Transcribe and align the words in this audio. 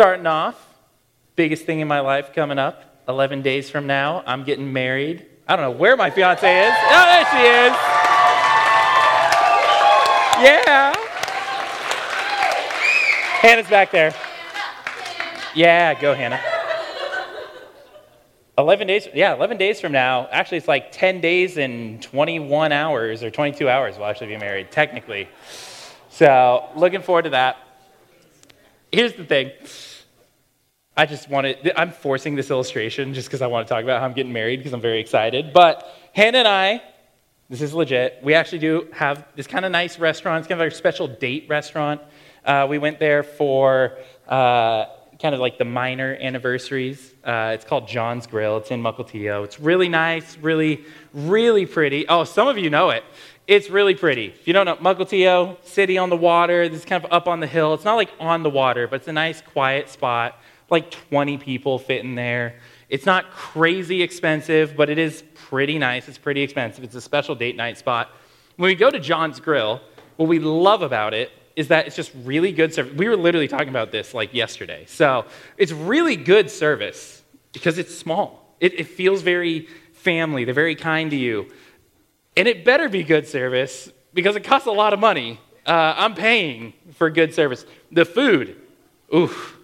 starting 0.00 0.26
off, 0.26 0.56
biggest 1.36 1.66
thing 1.66 1.80
in 1.80 1.86
my 1.86 2.00
life 2.00 2.32
coming 2.32 2.58
up. 2.58 3.04
11 3.06 3.42
days 3.42 3.68
from 3.68 3.86
now, 3.86 4.22
I'm 4.26 4.44
getting 4.44 4.72
married. 4.72 5.26
I 5.46 5.56
don't 5.56 5.62
know 5.62 5.78
where 5.78 5.94
my 5.94 6.08
fiance 6.08 6.68
is. 6.68 6.72
Oh, 6.74 7.04
there 7.04 7.26
she 7.26 7.36
is. 7.36 7.72
Yeah. 10.42 10.94
Hannah's 13.42 13.68
back 13.68 13.90
there. 13.90 14.14
Yeah, 15.54 15.92
go, 16.00 16.14
Hannah. 16.14 16.40
11 18.56 18.86
days, 18.86 19.06
yeah, 19.12 19.34
11 19.34 19.58
days 19.58 19.82
from 19.82 19.92
now. 19.92 20.28
Actually, 20.32 20.56
it's 20.56 20.68
like 20.68 20.92
10 20.92 21.20
days 21.20 21.58
and 21.58 22.02
21 22.02 22.72
hours 22.72 23.22
or 23.22 23.30
22 23.30 23.68
hours 23.68 23.98
we'll 23.98 24.06
actually 24.06 24.28
be 24.28 24.38
married, 24.38 24.72
technically. 24.72 25.28
So, 26.08 26.70
looking 26.74 27.02
forward 27.02 27.24
to 27.24 27.30
that. 27.30 27.58
Here's 28.92 29.12
the 29.12 29.24
thing 29.24 29.52
I 30.96 31.06
just 31.06 31.28
wanted, 31.28 31.72
I'm 31.76 31.92
forcing 31.92 32.34
this 32.34 32.50
illustration 32.50 33.14
just 33.14 33.28
because 33.28 33.40
I 33.40 33.46
want 33.46 33.66
to 33.66 33.72
talk 33.72 33.84
about 33.84 34.00
how 34.00 34.06
I'm 34.06 34.12
getting 34.12 34.32
married 34.32 34.58
because 34.58 34.72
I'm 34.72 34.80
very 34.80 35.00
excited. 35.00 35.52
But 35.52 35.86
Hannah 36.12 36.38
and 36.38 36.48
I, 36.48 36.82
this 37.48 37.62
is 37.62 37.72
legit, 37.72 38.18
we 38.22 38.34
actually 38.34 38.58
do 38.58 38.88
have 38.92 39.24
this 39.36 39.46
kind 39.46 39.64
of 39.64 39.70
nice 39.70 39.98
restaurant. 39.98 40.40
It's 40.40 40.48
kind 40.48 40.60
of 40.60 40.64
our 40.64 40.70
special 40.70 41.06
date 41.06 41.46
restaurant. 41.48 42.00
Uh, 42.44 42.66
we 42.68 42.78
went 42.78 42.98
there 42.98 43.22
for 43.22 43.98
uh, 44.28 44.86
kind 45.20 45.34
of 45.34 45.40
like 45.40 45.58
the 45.58 45.64
minor 45.64 46.16
anniversaries. 46.20 47.14
Uh, 47.24 47.52
it's 47.54 47.64
called 47.64 47.86
John's 47.86 48.26
Grill. 48.26 48.56
It's 48.56 48.70
in 48.70 48.82
Mukilteo. 48.82 49.44
It's 49.44 49.60
really 49.60 49.88
nice, 49.88 50.36
really, 50.38 50.84
really 51.12 51.66
pretty. 51.66 52.08
Oh, 52.08 52.24
some 52.24 52.48
of 52.48 52.58
you 52.58 52.70
know 52.70 52.90
it. 52.90 53.04
It's 53.46 53.68
really 53.68 53.94
pretty. 53.94 54.26
If 54.26 54.46
you 54.46 54.52
don't 54.52 54.66
know, 54.66 54.76
Mukilteo, 54.76 55.62
city 55.64 55.98
on 55.98 56.08
the 56.08 56.16
water. 56.16 56.68
This 56.68 56.80
is 56.80 56.84
kind 56.84 57.04
of 57.04 57.12
up 57.12 57.28
on 57.28 57.40
the 57.40 57.46
hill. 57.46 57.74
It's 57.74 57.84
not 57.84 57.96
like 57.96 58.10
on 58.20 58.42
the 58.42 58.50
water, 58.50 58.86
but 58.86 58.96
it's 58.96 59.08
a 59.08 59.12
nice, 59.12 59.40
quiet 59.40 59.88
spot 59.88 60.38
like 60.70 60.90
20 60.90 61.36
people 61.38 61.78
fit 61.78 62.04
in 62.04 62.14
there. 62.14 62.54
It's 62.88 63.06
not 63.06 63.30
crazy 63.30 64.02
expensive, 64.02 64.76
but 64.76 64.88
it 64.88 64.98
is 64.98 65.22
pretty 65.34 65.78
nice. 65.78 66.08
It's 66.08 66.18
pretty 66.18 66.42
expensive. 66.42 66.84
It's 66.84 66.94
a 66.94 67.00
special 67.00 67.34
date 67.34 67.56
night 67.56 67.76
spot. 67.76 68.10
When 68.56 68.68
we 68.68 68.74
go 68.74 68.90
to 68.90 69.00
John's 69.00 69.40
Grill, 69.40 69.80
what 70.16 70.28
we 70.28 70.38
love 70.38 70.82
about 70.82 71.12
it 71.14 71.30
is 71.60 71.68
that 71.68 71.86
it's 71.86 71.94
just 71.94 72.10
really 72.24 72.52
good 72.52 72.72
service. 72.72 72.94
We 72.94 73.06
were 73.06 73.18
literally 73.18 73.46
talking 73.46 73.68
about 73.68 73.92
this 73.92 74.14
like 74.14 74.32
yesterday. 74.32 74.86
So 74.88 75.26
it's 75.58 75.72
really 75.72 76.16
good 76.16 76.50
service 76.50 77.22
because 77.52 77.76
it's 77.76 77.94
small. 77.94 78.56
It, 78.60 78.80
it 78.80 78.84
feels 78.84 79.20
very 79.20 79.68
family. 79.92 80.44
They're 80.44 80.54
very 80.54 80.74
kind 80.74 81.10
to 81.10 81.16
you. 81.18 81.52
And 82.34 82.48
it 82.48 82.64
better 82.64 82.88
be 82.88 83.02
good 83.02 83.28
service 83.28 83.92
because 84.14 84.36
it 84.36 84.42
costs 84.42 84.66
a 84.66 84.72
lot 84.72 84.94
of 84.94 85.00
money. 85.00 85.38
Uh, 85.66 85.92
I'm 85.98 86.14
paying 86.14 86.72
for 86.94 87.10
good 87.10 87.34
service. 87.34 87.66
The 87.92 88.06
food, 88.06 88.56
oof 89.14 89.59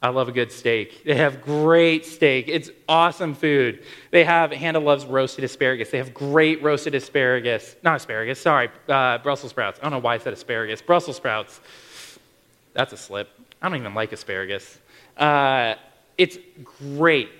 I 0.00 0.10
love 0.10 0.28
a 0.28 0.32
good 0.32 0.52
steak. 0.52 1.02
They 1.04 1.16
have 1.16 1.42
great 1.42 2.06
steak. 2.06 2.46
It's 2.46 2.70
awesome 2.88 3.34
food. 3.34 3.82
They 4.12 4.22
have, 4.22 4.52
Hannah 4.52 4.78
loves 4.78 5.04
roasted 5.04 5.42
asparagus. 5.42 5.90
They 5.90 5.98
have 5.98 6.14
great 6.14 6.62
roasted 6.62 6.94
asparagus. 6.94 7.74
Not 7.82 7.96
asparagus, 7.96 8.40
sorry, 8.40 8.70
uh, 8.88 9.18
Brussels 9.18 9.50
sprouts. 9.50 9.80
I 9.80 9.82
don't 9.82 9.92
know 9.92 9.98
why 9.98 10.14
I 10.14 10.18
said 10.18 10.32
asparagus. 10.32 10.80
Brussels 10.80 11.16
sprouts. 11.16 11.60
That's 12.74 12.92
a 12.92 12.96
slip. 12.96 13.28
I 13.60 13.68
don't 13.68 13.78
even 13.78 13.94
like 13.94 14.12
asparagus. 14.12 14.78
Uh, 15.16 15.74
it's 16.16 16.38
great. 16.62 17.30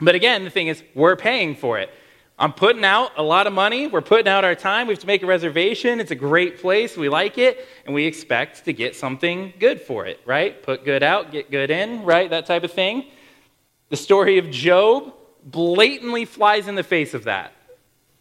But 0.00 0.14
again, 0.14 0.44
the 0.44 0.50
thing 0.50 0.68
is, 0.68 0.82
we're 0.94 1.16
paying 1.16 1.54
for 1.54 1.78
it. 1.78 1.88
I'm 2.36 2.52
putting 2.52 2.84
out 2.84 3.12
a 3.16 3.22
lot 3.22 3.46
of 3.46 3.52
money. 3.52 3.86
We're 3.86 4.00
putting 4.00 4.26
out 4.26 4.44
our 4.44 4.56
time. 4.56 4.88
We 4.88 4.94
have 4.94 5.00
to 5.00 5.06
make 5.06 5.22
a 5.22 5.26
reservation. 5.26 6.00
It's 6.00 6.10
a 6.10 6.16
great 6.16 6.58
place. 6.60 6.96
We 6.96 7.08
like 7.08 7.38
it. 7.38 7.66
And 7.86 7.94
we 7.94 8.06
expect 8.06 8.64
to 8.64 8.72
get 8.72 8.96
something 8.96 9.52
good 9.60 9.80
for 9.80 10.06
it, 10.06 10.20
right? 10.26 10.60
Put 10.62 10.84
good 10.84 11.04
out, 11.04 11.30
get 11.30 11.50
good 11.50 11.70
in, 11.70 12.02
right? 12.02 12.28
That 12.28 12.46
type 12.46 12.64
of 12.64 12.72
thing. 12.72 13.04
The 13.90 13.96
story 13.96 14.38
of 14.38 14.50
Job 14.50 15.14
blatantly 15.44 16.24
flies 16.24 16.66
in 16.66 16.74
the 16.74 16.82
face 16.82 17.14
of 17.14 17.24
that. 17.24 17.52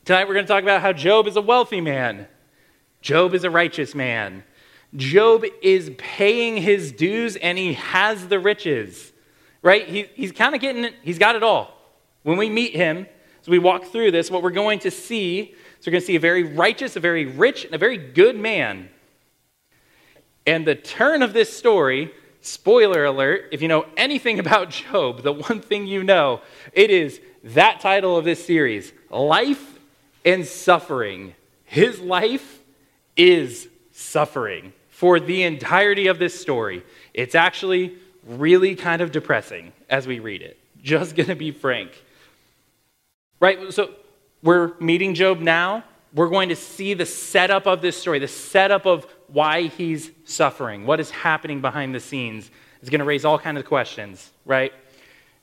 Tonight 0.06 0.28
we're 0.28 0.36
going 0.36 0.46
to 0.46 0.52
talk 0.52 0.64
about 0.64 0.82
how 0.82 0.94
Job 0.94 1.28
is 1.28 1.36
a 1.36 1.42
wealthy 1.42 1.82
man, 1.82 2.28
Job 3.02 3.34
is 3.34 3.44
a 3.44 3.50
righteous 3.50 3.96
man. 3.96 4.44
Job 4.96 5.44
is 5.64 5.90
paying 5.98 6.56
his 6.58 6.92
dues 6.92 7.36
and 7.36 7.58
he 7.58 7.74
has 7.74 8.28
the 8.28 8.40
riches, 8.40 9.12
right? 9.64 9.88
He, 9.88 10.04
he's 10.14 10.32
kind 10.32 10.54
of 10.54 10.62
getting 10.62 10.84
it, 10.84 10.94
he's 11.02 11.18
got 11.18 11.36
it 11.36 11.42
all. 11.42 11.76
When 12.22 12.38
we 12.38 12.48
meet 12.48 12.76
him, 12.76 13.08
as 13.44 13.50
we 13.50 13.60
walk 13.60 13.84
through 13.84 14.12
this, 14.12 14.32
what 14.32 14.42
we're 14.42 14.52
going 14.52 14.80
to 14.80 14.92
see 14.92 15.54
is 15.78 15.86
we're 15.86 15.92
going 15.92 16.02
to 16.02 16.08
see 16.08 16.16
a 16.16 16.20
very 16.22 16.44
righteous, 16.44 16.96
a 16.96 17.02
very 17.02 17.26
rich, 17.26 17.66
and 17.66 17.76
a 17.76 17.78
very 17.78 17.98
good 17.98 18.38
man. 18.38 18.88
And 20.46 20.66
the 20.66 20.76
turn 20.76 21.22
of 21.22 21.34
this 21.34 21.56
story, 21.56 22.14
spoiler 22.40 23.04
alert, 23.04 23.50
if 23.52 23.62
you 23.62 23.68
know 23.68 23.86
anything 23.98 24.40
about 24.46 24.70
Job, 24.70 25.24
the 25.24 25.34
one 25.34 25.60
thing 25.60 25.88
you 25.88 26.06
know, 26.06 26.40
it 26.72 26.90
is 26.90 27.20
that 27.44 27.82
title 27.82 28.16
of 28.16 28.24
this 28.24 28.46
series 28.46 28.94
Life 29.10 29.78
and 30.24 30.46
Suffering. 30.46 31.36
His 31.66 32.00
life 32.00 32.62
is 33.18 33.68
suffering 33.92 34.72
for 34.88 35.20
the 35.20 35.44
entirety 35.44 36.08
of 36.08 36.18
this 36.18 36.40
story. 36.40 36.82
It's 37.14 37.36
actually 37.36 37.98
really 38.26 38.76
kind 38.76 39.02
of 39.02 39.12
depressing 39.12 39.74
as 39.90 40.08
we 40.08 40.20
read 40.20 40.42
it. 40.42 40.58
Just 40.82 41.18
going 41.18 41.28
to 41.28 41.36
be 41.36 41.52
frank. 41.52 41.92
Right? 43.44 43.74
So 43.74 43.90
we're 44.42 44.72
meeting 44.80 45.16
Job 45.16 45.42
now. 45.42 45.84
We're 46.14 46.30
going 46.30 46.48
to 46.48 46.56
see 46.56 46.94
the 46.94 47.06
setup 47.06 47.68
of 47.68 47.82
this 47.82 47.98
story, 47.98 48.20
the 48.20 48.26
setup 48.26 48.86
of 48.86 49.06
why 49.28 49.64
he's 49.64 50.12
suffering, 50.24 50.86
what 50.86 51.02
is 51.02 51.10
happening 51.10 51.60
behind 51.60 51.94
the 51.94 52.00
scenes. 52.00 52.50
Is 52.82 52.90
going 52.90 53.00
to 53.00 53.06
raise 53.06 53.26
all 53.26 53.38
kinds 53.38 53.60
of 53.60 53.66
questions, 53.66 54.32
right? 54.46 54.72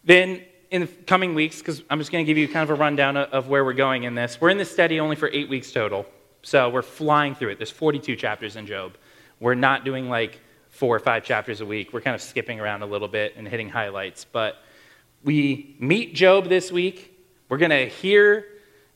Then 0.03 0.41
in 0.71 0.81
the 0.81 0.87
coming 0.87 1.35
weeks, 1.35 1.59
because 1.59 1.83
I'm 1.91 1.99
just 1.99 2.11
going 2.11 2.25
to 2.25 2.27
give 2.27 2.39
you 2.39 2.49
kind 2.49 2.63
of 2.63 2.71
a 2.71 2.81
rundown 2.81 3.19
of 3.19 3.49
where 3.49 3.67
we're 3.67 3.75
going 3.75 4.05
in 4.05 4.15
this. 4.15 4.41
We're 4.41 4.49
in 4.49 4.57
this 4.57 4.71
study 4.71 4.99
only 4.99 5.17
for 5.17 5.29
eight 5.31 5.51
weeks 5.51 5.71
total. 5.71 6.07
So 6.41 6.71
we're 6.71 6.81
flying 6.81 7.35
through 7.35 7.51
it. 7.51 7.59
There's 7.59 7.71
42 7.71 8.17
chapters 8.17 8.57
in 8.57 8.67
Job. 8.67 8.97
We're 9.41 9.55
not 9.55 9.85
doing 9.85 10.09
like 10.09 10.41
four 10.71 10.97
or 10.97 11.01
five 11.01 11.23
chapters 11.23 11.61
a 11.61 11.67
week. 11.67 11.93
We're 11.93 12.01
kind 12.01 12.15
of 12.15 12.23
skipping 12.23 12.61
around 12.61 12.81
a 12.81 12.87
little 12.87 13.09
bit 13.09 13.35
and 13.37 13.47
hitting 13.47 13.69
highlights. 13.69 14.25
But 14.25 14.57
we 15.23 15.77
meet 15.79 16.15
Job 16.15 16.49
this 16.49 16.73
week. 16.73 17.10
We're 17.51 17.59
going 17.59 17.71
to 17.71 17.89
hear 17.89 18.47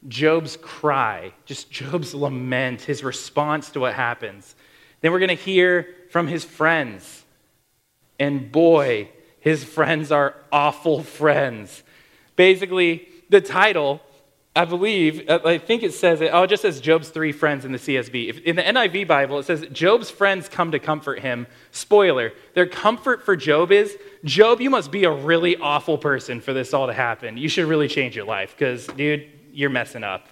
Job's 0.06 0.56
cry, 0.56 1.32
just 1.44 1.70
Job's 1.70 2.14
lament, 2.14 2.82
his 2.82 3.02
response 3.02 3.70
to 3.70 3.80
what 3.80 3.94
happens. 3.94 4.54
Then 5.00 5.12
we're 5.12 5.18
going 5.18 5.28
to 5.28 5.34
hear 5.34 5.88
from 6.10 6.28
his 6.28 6.44
friends. 6.44 7.24
And 8.18 8.52
boy, 8.52 9.10
his 9.40 9.64
friends 9.64 10.12
are 10.12 10.36
awful 10.52 11.02
friends. 11.02 11.82
Basically, 12.36 13.08
the 13.28 13.40
title, 13.40 14.00
I 14.56 14.64
believe, 14.64 15.28
uh, 15.28 15.40
I 15.44 15.58
think 15.58 15.82
it 15.82 15.92
says 15.94 16.20
it, 16.20 16.30
oh, 16.32 16.44
it 16.44 16.48
just 16.48 16.62
says 16.62 16.80
Job's 16.80 17.08
three 17.08 17.32
friends 17.32 17.64
in 17.64 17.72
the 17.72 17.78
CSB. 17.78 18.28
If, 18.28 18.38
in 18.40 18.54
the 18.54 18.62
NIV 18.62 19.08
Bible, 19.08 19.40
it 19.40 19.46
says 19.46 19.66
Job's 19.72 20.10
friends 20.10 20.48
come 20.48 20.70
to 20.70 20.78
comfort 20.78 21.18
him. 21.18 21.48
Spoiler, 21.72 22.32
their 22.54 22.66
comfort 22.66 23.24
for 23.24 23.34
Job 23.34 23.72
is 23.72 23.96
Job, 24.24 24.60
you 24.60 24.70
must 24.70 24.92
be 24.92 25.04
a 25.04 25.10
really 25.10 25.56
awful 25.56 25.98
person 25.98 26.40
for 26.40 26.52
this 26.52 26.72
all 26.72 26.86
to 26.86 26.92
happen. 26.92 27.36
You 27.36 27.48
should 27.48 27.66
really 27.66 27.88
change 27.88 28.14
your 28.14 28.26
life 28.26 28.54
because, 28.56 28.86
dude, 28.86 29.28
you're 29.52 29.70
messing 29.70 30.04
up. 30.04 30.28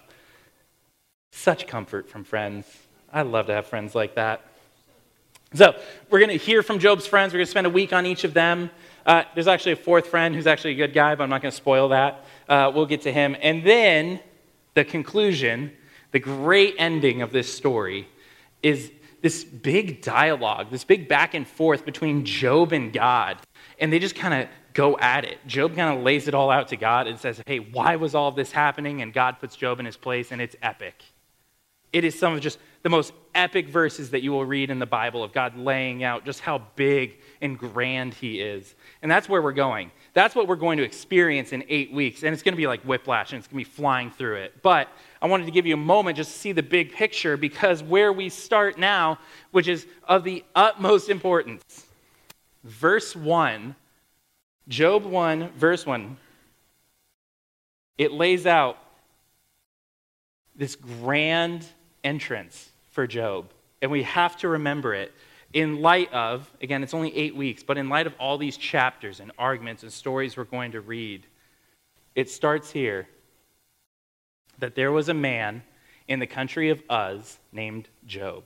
Such 1.31 1.67
comfort 1.67 2.09
from 2.09 2.23
friends. 2.23 2.65
I 3.11 3.23
love 3.23 3.47
to 3.47 3.53
have 3.53 3.67
friends 3.67 3.93
like 3.93 4.15
that. 4.15 4.41
So, 5.53 5.75
we're 6.09 6.19
going 6.19 6.37
to 6.37 6.43
hear 6.43 6.63
from 6.63 6.79
Job's 6.79 7.05
friends. 7.05 7.33
We're 7.33 7.39
going 7.39 7.47
to 7.47 7.51
spend 7.51 7.67
a 7.67 7.71
week 7.71 7.91
on 7.91 8.05
each 8.05 8.23
of 8.23 8.33
them. 8.33 8.71
Uh, 9.05 9.23
there's 9.33 9.47
actually 9.47 9.73
a 9.73 9.77
fourth 9.77 10.07
friend 10.07 10.33
who's 10.33 10.47
actually 10.47 10.71
a 10.71 10.75
good 10.75 10.93
guy, 10.93 11.15
but 11.15 11.23
I'm 11.23 11.29
not 11.29 11.41
going 11.41 11.51
to 11.51 11.57
spoil 11.57 11.89
that. 11.89 12.25
Uh, 12.47 12.71
we'll 12.73 12.85
get 12.85 13.01
to 13.01 13.11
him. 13.11 13.35
And 13.41 13.63
then 13.63 14.19
the 14.73 14.85
conclusion, 14.85 15.71
the 16.11 16.19
great 16.19 16.75
ending 16.77 17.21
of 17.21 17.31
this 17.31 17.53
story, 17.53 18.07
is 18.61 18.91
this 19.21 19.43
big 19.43 20.01
dialogue, 20.01 20.69
this 20.71 20.83
big 20.83 21.07
back 21.07 21.33
and 21.33 21.47
forth 21.47 21.85
between 21.85 22.25
Job 22.25 22.71
and 22.71 22.91
God 22.91 23.37
and 23.79 23.91
they 23.91 23.99
just 23.99 24.15
kind 24.15 24.33
of 24.33 24.49
go 24.73 24.97
at 24.97 25.25
it. 25.25 25.45
Job 25.45 25.75
kind 25.75 25.97
of 25.97 26.03
lays 26.03 26.27
it 26.27 26.33
all 26.33 26.49
out 26.49 26.69
to 26.69 26.77
God 26.77 27.07
and 27.07 27.19
says, 27.19 27.41
Hey, 27.45 27.59
why 27.59 27.95
was 27.95 28.15
all 28.15 28.31
this 28.31 28.51
happening? 28.51 29.01
And 29.01 29.13
God 29.13 29.39
puts 29.39 29.55
Job 29.55 29.79
in 29.79 29.85
his 29.85 29.97
place, 29.97 30.31
and 30.31 30.41
it's 30.41 30.55
epic. 30.61 31.03
It 31.93 32.03
is 32.03 32.17
some 32.17 32.33
of 32.33 32.41
just 32.41 32.57
the 32.81 32.89
most 32.89 33.13
epic 33.33 33.69
verses 33.69 34.09
that 34.09 34.23
you 34.23 34.31
will 34.31 34.45
read 34.45 34.69
in 34.69 34.79
the 34.79 34.85
Bible 34.85 35.23
of 35.23 35.31
God 35.31 35.55
laying 35.55 36.03
out 36.03 36.25
just 36.25 36.41
how 36.41 36.63
big 36.75 37.17
and 37.39 37.57
grand 37.57 38.13
he 38.13 38.41
is. 38.41 38.75
And 39.01 39.09
that's 39.09 39.29
where 39.29 39.41
we're 39.41 39.53
going. 39.53 39.91
That's 40.13 40.35
what 40.35 40.47
we're 40.47 40.57
going 40.57 40.77
to 40.79 40.83
experience 40.83 41.53
in 41.53 41.63
eight 41.69 41.93
weeks. 41.93 42.23
And 42.23 42.33
it's 42.33 42.43
going 42.43 42.53
to 42.53 42.57
be 42.57 42.67
like 42.67 42.81
whiplash 42.81 43.31
and 43.31 43.39
it's 43.39 43.47
going 43.47 43.63
to 43.63 43.69
be 43.69 43.75
flying 43.75 44.11
through 44.11 44.35
it. 44.37 44.61
But 44.61 44.89
I 45.21 45.27
wanted 45.27 45.45
to 45.45 45.51
give 45.51 45.65
you 45.65 45.75
a 45.75 45.77
moment 45.77 46.17
just 46.17 46.31
to 46.33 46.37
see 46.37 46.51
the 46.51 46.63
big 46.63 46.91
picture 46.91 47.37
because 47.37 47.81
where 47.81 48.11
we 48.11 48.27
start 48.27 48.77
now, 48.77 49.19
which 49.51 49.67
is 49.67 49.87
of 50.05 50.23
the 50.23 50.43
utmost 50.55 51.09
importance, 51.09 51.85
verse 52.63 53.15
1, 53.15 53.75
Job 54.67 55.05
1, 55.05 55.51
verse 55.51 55.85
1, 55.85 56.17
it 57.97 58.11
lays 58.11 58.45
out 58.45 58.77
this 60.55 60.75
grand 60.75 61.65
entrance 62.03 62.71
for 62.91 63.07
Job. 63.07 63.51
And 63.81 63.91
we 63.91 64.03
have 64.03 64.37
to 64.37 64.47
remember 64.47 64.93
it. 64.93 65.13
in 65.53 65.81
light 65.81 66.11
of, 66.11 66.51
again, 66.61 66.83
it's 66.83 66.95
only 66.95 67.15
eight 67.15 67.35
weeks, 67.35 67.61
but 67.63 67.77
in 67.77 67.87
light 67.87 68.07
of 68.07 68.13
all 68.19 68.37
these 68.37 68.57
chapters 68.57 69.19
and 69.19 69.31
arguments 69.37 69.83
and 69.83 69.93
stories 69.93 70.35
we're 70.35 70.43
going 70.45 70.71
to 70.71 70.81
read, 70.81 71.25
it 72.15 72.29
starts 72.29 72.71
here 72.71 73.07
that 74.57 74.75
there 74.75 74.91
was 74.91 75.09
a 75.09 75.13
man 75.13 75.63
in 76.07 76.19
the 76.19 76.27
country 76.27 76.69
of 76.69 76.81
Uz 76.91 77.37
named 77.51 77.87
Job. 78.05 78.45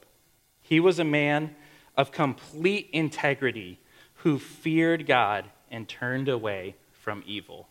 He 0.62 0.80
was 0.80 1.00
a 1.00 1.06
man 1.06 1.56
of 1.96 2.12
complete 2.12 2.90
integrity 2.92 3.80
who 4.16 4.38
feared 4.38 5.08
God 5.08 5.46
and 5.72 5.88
turned 5.88 6.28
away 6.28 6.76
from 6.92 7.24
evil. 7.26 7.70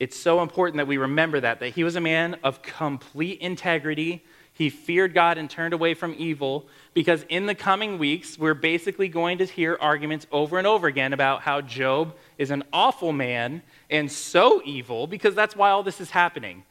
It's 0.00 0.18
so 0.18 0.42
important 0.42 0.78
that 0.78 0.86
we 0.86 0.96
remember 0.96 1.40
that, 1.40 1.60
that 1.60 1.70
he 1.70 1.84
was 1.84 1.96
a 1.96 2.00
man 2.00 2.36
of 2.42 2.62
complete 2.62 3.40
integrity. 3.40 4.24
He 4.52 4.68
feared 4.68 5.14
God 5.14 5.38
and 5.38 5.48
turned 5.48 5.72
away 5.72 5.94
from 5.94 6.14
evil 6.18 6.66
because 6.94 7.24
in 7.28 7.46
the 7.46 7.54
coming 7.54 7.98
weeks, 7.98 8.38
we're 8.38 8.54
basically 8.54 9.08
going 9.08 9.38
to 9.38 9.44
hear 9.44 9.78
arguments 9.80 10.26
over 10.32 10.58
and 10.58 10.66
over 10.66 10.88
again 10.88 11.12
about 11.12 11.42
how 11.42 11.60
Job 11.60 12.14
is 12.38 12.50
an 12.50 12.64
awful 12.72 13.12
man 13.12 13.62
and 13.88 14.10
so 14.10 14.62
evil 14.64 15.06
because 15.06 15.34
that's 15.34 15.54
why 15.54 15.70
all 15.70 15.82
this 15.82 16.00
is 16.00 16.10
happening. 16.10 16.64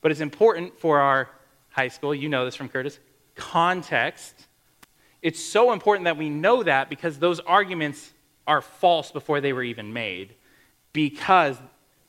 But 0.00 0.12
it's 0.12 0.20
important 0.20 0.78
for 0.78 1.00
our 1.00 1.28
high 1.70 1.88
school, 1.88 2.14
you 2.14 2.28
know 2.28 2.44
this 2.44 2.54
from 2.54 2.68
Curtis, 2.68 2.98
context. 3.34 4.46
It's 5.22 5.42
so 5.42 5.72
important 5.72 6.04
that 6.04 6.16
we 6.16 6.30
know 6.30 6.62
that 6.62 6.88
because 6.88 7.18
those 7.18 7.40
arguments 7.40 8.12
are 8.46 8.60
false 8.60 9.10
before 9.10 9.40
they 9.40 9.52
were 9.52 9.62
even 9.62 9.92
made. 9.92 10.34
Because 10.92 11.56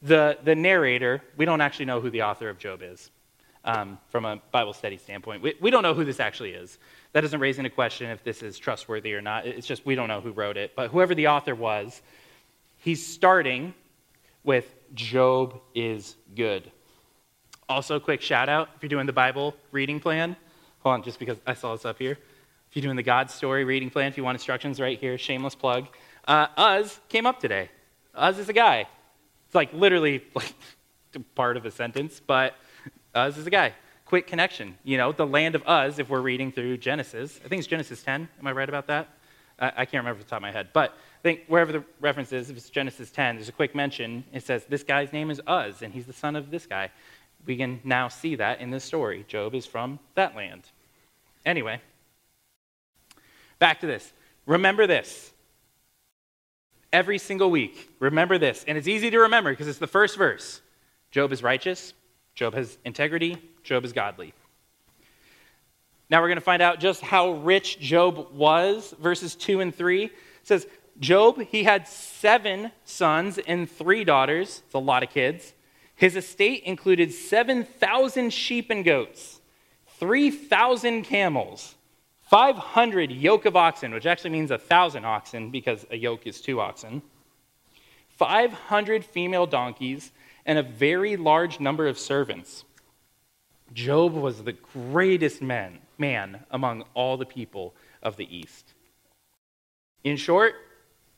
the, 0.02 0.38
the 0.44 0.56
narrator, 0.56 1.22
we 1.38 1.46
don't 1.46 1.62
actually 1.62 1.86
know 1.86 2.02
who 2.02 2.10
the 2.10 2.24
author 2.24 2.50
of 2.50 2.58
Job 2.58 2.82
is 2.84 3.10
um, 3.64 4.00
from 4.10 4.26
a 4.26 4.42
Bible 4.52 4.74
study 4.74 4.98
standpoint. 4.98 5.42
We, 5.42 5.56
we 5.62 5.72
don't 5.72 5.84
know 5.84 5.94
who 5.94 6.06
this 6.06 6.20
actually 6.20 6.52
is. 6.52 6.78
That 7.14 7.22
doesn't 7.22 7.40
raise 7.40 7.60
any 7.60 7.70
question 7.70 8.10
if 8.10 8.24
this 8.24 8.42
is 8.42 8.58
trustworthy 8.58 9.14
or 9.14 9.22
not. 9.22 9.46
It's 9.46 9.68
just 9.68 9.86
we 9.86 9.96
don't 9.96 10.08
know 10.08 10.22
who 10.22 10.32
wrote 10.32 10.58
it. 10.58 10.74
But 10.76 10.92
whoever 10.92 11.14
the 11.14 11.28
author 11.28 11.54
was, 11.54 12.02
he's 12.78 13.06
starting 13.06 13.74
with 14.44 14.74
Job 14.94 15.60
is 15.76 16.16
good. 16.36 16.72
Also, 17.70 18.00
quick 18.00 18.22
shout 18.22 18.50
out 18.50 18.70
if 18.76 18.84
you're 18.84 18.90
doing 18.90 19.06
the 19.06 19.14
Bible 19.14 19.56
reading 19.72 20.00
plan. 20.00 20.36
Hold 20.80 20.94
on, 20.94 21.04
just 21.04 21.20
because 21.20 21.38
I 21.46 21.54
saw 21.54 21.74
this 21.74 21.86
up 21.86 22.00
here. 22.00 22.18
If 22.70 22.76
you're 22.76 22.82
doing 22.82 22.96
the 22.96 23.04
God 23.04 23.30
story 23.30 23.64
reading 23.66 23.90
plan, 23.90 24.08
if 24.08 24.18
you 24.18 24.24
want 24.24 24.36
instructions 24.36 24.80
right 24.80 24.98
here, 24.98 25.18
shameless 25.18 25.56
plug. 25.56 25.88
Uh, 26.28 26.48
Uz 26.58 27.00
came 27.10 27.26
up 27.26 27.40
today. 27.40 27.70
Uz 28.18 28.40
is 28.40 28.50
a 28.50 28.54
guy. 28.54 28.88
It's 29.52 29.56
like 29.56 29.74
literally 29.74 30.24
like 30.34 30.54
part 31.36 31.58
of 31.58 31.66
a 31.66 31.72
sentence, 31.72 32.22
but 32.26 32.56
Uz 33.14 33.38
is 33.38 33.46
a 33.46 33.50
guy. 33.50 33.74
Quick 34.06 34.26
connection. 34.26 34.78
You 34.86 34.98
know, 34.98 35.12
the 35.12 35.28
land 35.28 35.56
of 35.56 35.64
Uz, 35.68 36.00
if 36.00 36.08
we're 36.08 36.22
reading 36.22 36.54
through 36.54 36.78
Genesis, 36.78 37.38
I 37.44 37.50
think 37.50 37.60
it's 37.60 37.68
Genesis 37.68 38.02
10. 38.02 38.30
Am 38.40 38.48
I 38.48 38.54
right 38.54 38.70
about 38.70 38.88
that? 38.88 39.10
I, 39.60 39.68
I 39.68 39.86
can't 39.86 40.06
remember 40.06 40.22
off 40.22 40.24
the 40.24 40.30
top 40.30 40.38
of 40.38 40.44
my 40.44 40.54
head. 40.54 40.70
But 40.72 40.92
I 40.92 41.22
think 41.22 41.42
wherever 41.48 41.74
the 41.74 41.84
reference 42.00 42.32
is, 42.32 42.50
if 42.50 42.56
it's 42.56 42.70
Genesis 42.70 43.12
10, 43.12 43.36
there's 43.36 43.50
a 43.50 43.52
quick 43.52 43.76
mention. 43.76 44.24
It 44.32 44.44
says, 44.44 44.64
This 44.70 44.84
guy's 44.84 45.12
name 45.12 45.30
is 45.30 45.42
Uz, 45.46 45.82
and 45.82 45.94
he's 45.94 46.06
the 46.06 46.14
son 46.14 46.38
of 46.38 46.50
this 46.50 46.66
guy. 46.66 46.90
We 47.46 47.58
can 47.58 47.82
now 47.84 48.08
see 48.08 48.36
that 48.36 48.62
in 48.62 48.72
this 48.72 48.86
story. 48.86 49.26
Job 49.28 49.54
is 49.54 49.66
from 49.66 50.00
that 50.16 50.34
land. 50.34 50.64
Anyway, 51.46 51.82
back 53.60 53.82
to 53.82 53.86
this. 53.86 54.14
Remember 54.46 54.88
this 54.88 55.34
every 56.94 57.18
single 57.18 57.50
week. 57.52 57.90
Remember 58.00 58.38
this. 58.38 58.64
And 58.68 58.78
it's 58.78 58.88
easy 58.88 59.10
to 59.10 59.20
remember 59.20 59.52
because 59.52 59.68
it's 59.68 59.80
the 59.80 59.88
first 59.88 60.18
verse. 60.18 60.62
Job 61.12 61.32
is 61.32 61.44
righteous, 61.44 61.94
Job 62.36 62.54
has 62.54 62.78
integrity, 62.86 63.38
Job 63.64 63.84
is 63.84 63.94
godly. 63.94 64.34
Now 66.10 66.22
we're 66.22 66.28
going 66.28 66.38
to 66.38 66.42
find 66.42 66.62
out 66.62 66.80
just 66.80 67.02
how 67.02 67.32
rich 67.32 67.80
Job 67.80 68.34
was. 68.34 68.94
Verses 69.00 69.36
2 69.36 69.62
and 69.62 69.74
3 69.76 70.06
it 70.06 70.12
says, 70.44 70.68
Job, 71.00 71.42
he 71.42 71.64
had 71.64 71.88
seven 71.88 72.72
sons 72.84 73.38
and 73.38 73.70
three 73.70 74.04
daughters. 74.04 74.62
It's 74.66 74.74
a 74.74 74.80
lot 74.80 75.04
of 75.04 75.10
kids. 75.10 75.54
His 75.96 76.16
estate 76.16 76.64
included 76.64 77.14
7,000 77.14 78.32
sheep 78.32 78.70
and 78.70 78.84
goats, 78.84 79.40
3,000 80.00 81.04
camels, 81.04 81.76
500 82.32 83.12
yoke 83.12 83.46
of 83.46 83.58
oxen, 83.58 83.94
which 83.94 84.06
actually 84.06 84.30
means 84.30 84.52
a 84.52 84.54
1,000 84.54 85.04
oxen 85.04 85.52
because 85.52 85.86
a 85.92 85.98
yoke 85.98 86.26
is 86.26 86.40
two 86.40 86.62
oxen, 86.62 87.02
500 88.08 89.04
female 89.04 89.46
donkeys, 89.46 90.14
and 90.46 90.58
a 90.58 90.64
very 90.64 91.18
large 91.18 91.60
number 91.60 91.88
of 91.88 92.00
servants. 92.00 92.64
Job 93.74 94.14
was 94.14 94.44
the 94.44 94.54
greatest 94.54 95.42
man, 95.42 95.80
man 95.98 96.46
among 96.52 96.86
all 96.94 97.18
the 97.18 97.26
people 97.26 97.76
of 98.02 98.16
the 98.16 98.34
East. 98.34 98.76
In 100.06 100.16
short, 100.16 100.54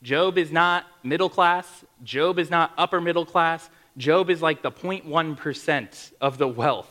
Job 0.02 0.36
is 0.36 0.50
not 0.50 0.84
middle 1.04 1.30
class. 1.30 1.84
Job 2.02 2.40
is 2.40 2.50
not 2.50 2.72
upper 2.76 3.00
middle 3.00 3.24
class. 3.24 3.70
Job 3.96 4.30
is 4.30 4.42
like 4.42 4.62
the 4.62 4.72
0.1% 4.72 6.12
of 6.20 6.38
the 6.38 6.48
wealth. 6.48 6.90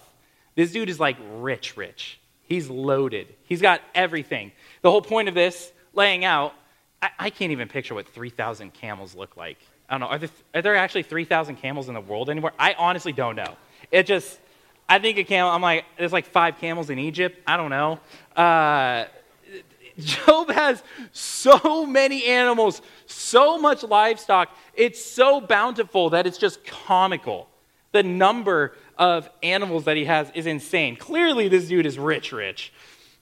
This 0.55 0.71
dude 0.71 0.87
is 0.87 0.99
like 1.01 1.17
rich, 1.41 1.75
rich. 1.75 2.21
He's 2.53 2.69
loaded. 2.69 3.33
He's 3.45 3.63
got 3.63 3.81
everything. 3.95 4.51
The 4.83 4.91
whole 4.91 5.01
point 5.01 5.27
of 5.27 5.33
this, 5.33 5.71
laying 5.95 6.23
out, 6.23 6.53
I, 7.01 7.09
I 7.17 7.29
can't 7.31 7.51
even 7.51 7.67
picture 7.67 7.95
what 7.95 8.07
3,000 8.07 8.71
camels 8.75 9.15
look 9.15 9.35
like. 9.35 9.57
I 9.89 9.95
don't 9.95 10.01
know. 10.01 10.05
Are 10.05 10.19
there, 10.19 10.29
are 10.53 10.61
there 10.61 10.75
actually 10.75 11.01
3,000 11.01 11.55
camels 11.55 11.87
in 11.87 11.95
the 11.95 12.01
world 12.01 12.29
anywhere? 12.29 12.51
I 12.59 12.75
honestly 12.77 13.11
don't 13.11 13.35
know. 13.35 13.57
It 13.89 14.05
just, 14.05 14.39
I 14.87 14.99
think 14.99 15.17
a 15.17 15.23
camel, 15.23 15.49
I'm 15.49 15.63
like, 15.63 15.85
there's 15.97 16.13
like 16.13 16.27
five 16.27 16.59
camels 16.59 16.91
in 16.91 16.99
Egypt. 16.99 17.39
I 17.47 17.57
don't 17.57 17.71
know. 17.71 17.99
Uh, 18.35 19.05
Job 19.97 20.51
has 20.51 20.83
so 21.11 21.87
many 21.87 22.25
animals, 22.25 22.83
so 23.07 23.57
much 23.57 23.81
livestock. 23.81 24.55
It's 24.75 25.03
so 25.03 25.41
bountiful 25.41 26.11
that 26.11 26.27
it's 26.27 26.37
just 26.37 26.63
comical. 26.63 27.49
The 27.93 28.03
number 28.03 28.75
of 28.97 29.29
animals 29.41 29.85
that 29.85 29.97
he 29.97 30.05
has 30.05 30.31
is 30.33 30.45
insane. 30.45 30.95
Clearly, 30.95 31.47
this 31.47 31.67
dude 31.67 31.85
is 31.85 31.97
rich, 31.97 32.31
rich. 32.31 32.73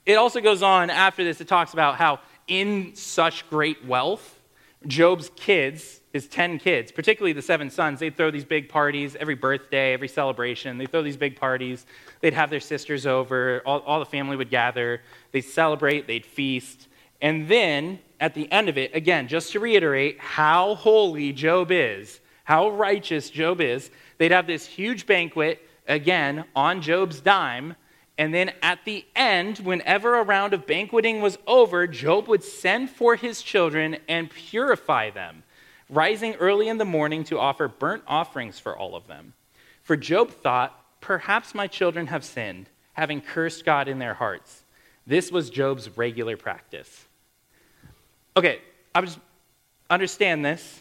It 0.06 0.16
also 0.16 0.42
goes 0.42 0.64
on 0.64 0.90
after 0.90 1.24
this, 1.24 1.42
it 1.42 1.48
talks 1.48 1.74
about 1.74 1.96
how 1.96 2.20
in 2.48 2.96
such 2.96 3.50
great 3.50 3.86
wealth, 3.86 4.40
Job's 4.88 5.30
kids, 5.36 6.02
his 6.12 6.28
10 6.28 6.58
kids, 6.58 6.92
particularly 6.92 7.34
the 7.34 7.42
seven 7.42 7.70
sons, 7.70 8.00
they'd 8.00 8.18
throw 8.18 8.32
these 8.32 8.44
big 8.44 8.68
parties 8.68 9.16
every 9.16 9.36
birthday, 9.36 9.94
every 9.94 10.08
celebration. 10.08 10.78
They'd 10.78 10.92
throw 10.92 11.04
these 11.04 11.18
big 11.18 11.40
parties. 11.40 11.86
They'd 12.20 12.34
have 12.34 12.50
their 12.50 12.60
sisters 12.60 13.06
over. 13.06 13.62
All, 13.66 13.80
all 13.82 14.00
the 14.00 14.06
family 14.06 14.36
would 14.36 14.50
gather. 14.50 15.02
They'd 15.32 15.42
celebrate. 15.42 16.08
They'd 16.08 16.26
feast. 16.26 16.88
And 17.22 17.48
then 17.48 18.00
at 18.20 18.34
the 18.34 18.52
end 18.52 18.70
of 18.70 18.78
it, 18.78 18.96
again, 18.96 19.28
just 19.28 19.52
to 19.52 19.60
reiterate 19.60 20.20
how 20.20 20.76
holy 20.76 21.32
Job 21.32 21.72
is, 21.72 22.20
how 22.44 22.72
righteous 22.72 23.30
Job 23.30 23.62
is, 23.62 23.92
they'd 24.22 24.32
have 24.32 24.48
this 24.48 24.66
huge 24.66 25.06
banquet, 25.06 25.68
again, 25.88 26.46
on 26.56 26.82
Job's 26.82 27.20
dime. 27.20 27.76
And 28.18 28.34
then 28.34 28.52
at 28.62 28.86
the 28.86 29.06
end, 29.16 29.60
whenever 29.60 30.16
a 30.16 30.24
round 30.24 30.54
of 30.54 30.68
banqueting 30.68 31.22
was 31.22 31.38
over, 31.48 31.88
Job 31.88 32.28
would 32.28 32.44
send 32.44 32.90
for 32.90 33.16
his 33.16 33.42
children 33.42 33.98
and 34.08 34.30
purify 34.30 35.10
them 35.10 35.44
rising 35.90 36.36
early 36.36 36.70
in 36.70 36.78
the 36.78 36.86
morning 36.86 37.22
to 37.26 37.38
offer 37.38 37.68
burnt 37.68 38.04
offerings 38.08 38.58
for 38.58 38.78
all 38.78 38.96
of 38.96 39.08
them. 39.08 39.34
For 39.84 39.98
Job 39.98 40.32
thought, 40.32 40.82
Perhaps 41.02 41.56
my 41.56 41.68
children 41.68 42.08
have 42.08 42.24
sinned, 42.24 42.70
having 42.94 43.22
cursed 43.22 43.66
God 43.66 43.88
in 43.88 44.00
their 44.00 44.14
hearts. 44.14 44.64
This 45.06 45.32
was 45.32 45.50
Job's 45.50 45.98
regular 45.98 46.38
practice. 46.38 47.06
Okay, 48.38 48.62
I 48.94 49.02
just 49.02 49.20
understand 49.90 50.46
this. 50.46 50.80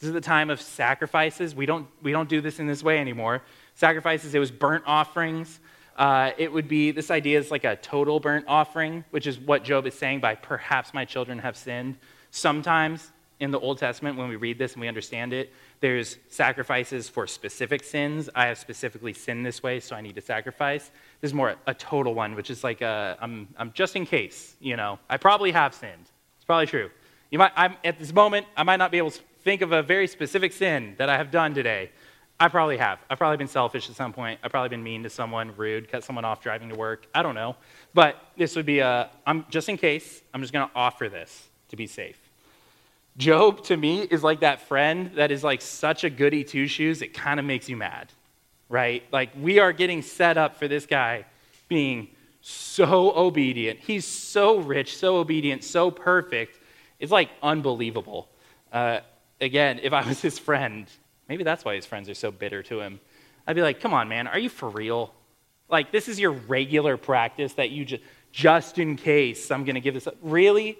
This 0.00 0.08
is 0.08 0.14
the 0.14 0.20
time 0.20 0.50
of 0.50 0.60
sacrifices. 0.60 1.54
We 1.54 1.66
don't, 1.66 1.88
we 2.02 2.12
don't 2.12 2.28
do 2.28 2.40
this 2.40 2.60
in 2.60 2.66
this 2.66 2.82
way 2.82 2.98
anymore. 2.98 3.42
Sacrifices, 3.74 4.34
it 4.34 4.38
was 4.38 4.50
burnt 4.50 4.84
offerings. 4.86 5.58
Uh, 5.96 6.30
it 6.38 6.52
would 6.52 6.68
be 6.68 6.92
this 6.92 7.10
idea 7.10 7.38
is 7.38 7.50
like 7.50 7.64
a 7.64 7.74
total 7.76 8.20
burnt 8.20 8.44
offering, 8.46 9.04
which 9.10 9.26
is 9.26 9.38
what 9.38 9.64
Job 9.64 9.86
is 9.86 9.94
saying 9.94 10.20
by 10.20 10.36
perhaps 10.36 10.94
my 10.94 11.04
children 11.04 11.40
have 11.40 11.56
sinned. 11.56 11.98
Sometimes 12.30 13.10
in 13.40 13.50
the 13.50 13.58
Old 13.58 13.78
Testament, 13.78 14.16
when 14.16 14.28
we 14.28 14.36
read 14.36 14.58
this 14.58 14.74
and 14.74 14.80
we 14.80 14.86
understand 14.86 15.32
it, 15.32 15.52
there's 15.80 16.16
sacrifices 16.28 17.08
for 17.08 17.26
specific 17.26 17.82
sins. 17.82 18.28
I 18.34 18.46
have 18.46 18.58
specifically 18.58 19.12
sinned 19.12 19.44
this 19.44 19.62
way, 19.62 19.80
so 19.80 19.96
I 19.96 20.00
need 20.00 20.14
to 20.14 20.20
sacrifice. 20.20 20.90
This 21.20 21.30
is 21.30 21.34
more 21.34 21.56
a 21.66 21.74
total 21.74 22.14
one, 22.14 22.36
which 22.36 22.50
is 22.50 22.62
like 22.62 22.80
a, 22.80 23.16
I'm, 23.20 23.48
I'm 23.56 23.72
just 23.72 23.96
in 23.96 24.06
case, 24.06 24.54
you 24.60 24.76
know, 24.76 25.00
I 25.08 25.16
probably 25.16 25.50
have 25.50 25.74
sinned. 25.74 26.06
It's 26.36 26.44
probably 26.44 26.66
true. 26.66 26.90
You 27.30 27.38
might, 27.38 27.52
I'm, 27.56 27.74
at 27.84 27.98
this 27.98 28.12
moment, 28.12 28.46
I 28.56 28.62
might 28.62 28.76
not 28.76 28.90
be 28.90 28.98
able 28.98 29.10
to 29.10 29.20
think 29.42 29.62
of 29.62 29.72
a 29.72 29.82
very 29.82 30.06
specific 30.06 30.52
sin 30.52 30.94
that 30.98 31.08
I 31.08 31.16
have 31.16 31.30
done 31.30 31.54
today. 31.54 31.90
I 32.40 32.48
probably 32.48 32.76
have. 32.76 33.00
I've 33.10 33.18
probably 33.18 33.36
been 33.36 33.48
selfish 33.48 33.90
at 33.90 33.96
some 33.96 34.12
point. 34.12 34.38
I've 34.42 34.52
probably 34.52 34.68
been 34.68 34.82
mean 34.82 35.02
to 35.02 35.10
someone, 35.10 35.52
rude, 35.56 35.90
cut 35.90 36.04
someone 36.04 36.24
off 36.24 36.40
driving 36.40 36.68
to 36.68 36.76
work. 36.76 37.06
I 37.14 37.22
don't 37.22 37.34
know. 37.34 37.56
But 37.94 38.16
this 38.36 38.54
would 38.54 38.66
be 38.66 38.78
a, 38.78 39.10
I'm 39.26 39.44
just 39.50 39.68
in 39.68 39.76
case, 39.76 40.22
I'm 40.32 40.40
just 40.40 40.52
going 40.52 40.68
to 40.68 40.74
offer 40.74 41.08
this 41.08 41.48
to 41.70 41.76
be 41.76 41.86
safe. 41.86 42.20
Job, 43.16 43.64
to 43.64 43.76
me, 43.76 44.02
is 44.02 44.22
like 44.22 44.40
that 44.40 44.60
friend 44.68 45.10
that 45.16 45.32
is 45.32 45.42
like 45.42 45.60
such 45.60 46.04
a 46.04 46.10
goody 46.10 46.44
two 46.44 46.68
shoes, 46.68 47.02
it 47.02 47.12
kind 47.12 47.40
of 47.40 47.46
makes 47.46 47.68
you 47.68 47.76
mad, 47.76 48.12
right? 48.68 49.02
Like, 49.10 49.30
we 49.40 49.58
are 49.58 49.72
getting 49.72 50.02
set 50.02 50.38
up 50.38 50.56
for 50.56 50.68
this 50.68 50.86
guy 50.86 51.24
being 51.66 52.08
so 52.40 53.12
obedient. 53.16 53.80
He's 53.80 54.06
so 54.06 54.58
rich, 54.58 54.96
so 54.96 55.16
obedient, 55.16 55.64
so 55.64 55.90
perfect. 55.90 56.60
It's 57.00 57.10
like 57.10 57.30
unbelievable. 57.42 58.28
Uh, 58.72 59.00
again, 59.40 59.80
if 59.82 59.92
I 59.92 60.06
was 60.06 60.20
his 60.20 60.38
friend, 60.38 60.86
maybe 61.28 61.44
that's 61.44 61.64
why 61.64 61.74
his 61.74 61.86
friends 61.86 62.08
are 62.08 62.14
so 62.14 62.30
bitter 62.30 62.62
to 62.64 62.80
him. 62.80 63.00
I'd 63.46 63.56
be 63.56 63.62
like, 63.62 63.80
come 63.80 63.94
on, 63.94 64.08
man, 64.08 64.26
are 64.26 64.38
you 64.38 64.48
for 64.48 64.68
real? 64.68 65.14
Like, 65.68 65.92
this 65.92 66.08
is 66.08 66.18
your 66.18 66.32
regular 66.32 66.96
practice 66.96 67.54
that 67.54 67.70
you 67.70 67.84
just, 67.84 68.02
just 68.32 68.78
in 68.78 68.96
case 68.96 69.50
I'm 69.50 69.64
going 69.64 69.74
to 69.74 69.80
give 69.80 69.94
this 69.94 70.06
up. 70.06 70.16
Really? 70.22 70.78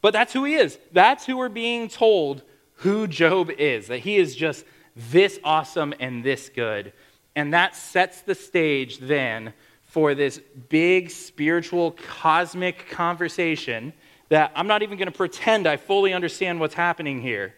But 0.00 0.12
that's 0.12 0.32
who 0.32 0.44
he 0.44 0.54
is. 0.54 0.78
That's 0.92 1.26
who 1.26 1.36
we're 1.36 1.48
being 1.48 1.88
told 1.88 2.42
who 2.76 3.06
Job 3.06 3.50
is, 3.50 3.86
that 3.86 3.98
he 3.98 4.16
is 4.16 4.34
just 4.34 4.64
this 4.96 5.38
awesome 5.44 5.94
and 6.00 6.24
this 6.24 6.48
good. 6.48 6.92
And 7.36 7.54
that 7.54 7.76
sets 7.76 8.22
the 8.22 8.34
stage 8.34 8.98
then 8.98 9.52
for 9.82 10.14
this 10.14 10.40
big 10.68 11.10
spiritual 11.10 11.92
cosmic 11.92 12.88
conversation 12.90 13.92
that 14.28 14.50
I'm 14.56 14.66
not 14.66 14.82
even 14.82 14.98
going 14.98 15.06
to 15.06 15.16
pretend 15.16 15.66
I 15.66 15.76
fully 15.76 16.12
understand 16.12 16.58
what's 16.58 16.74
happening 16.74 17.20
here. 17.20 17.54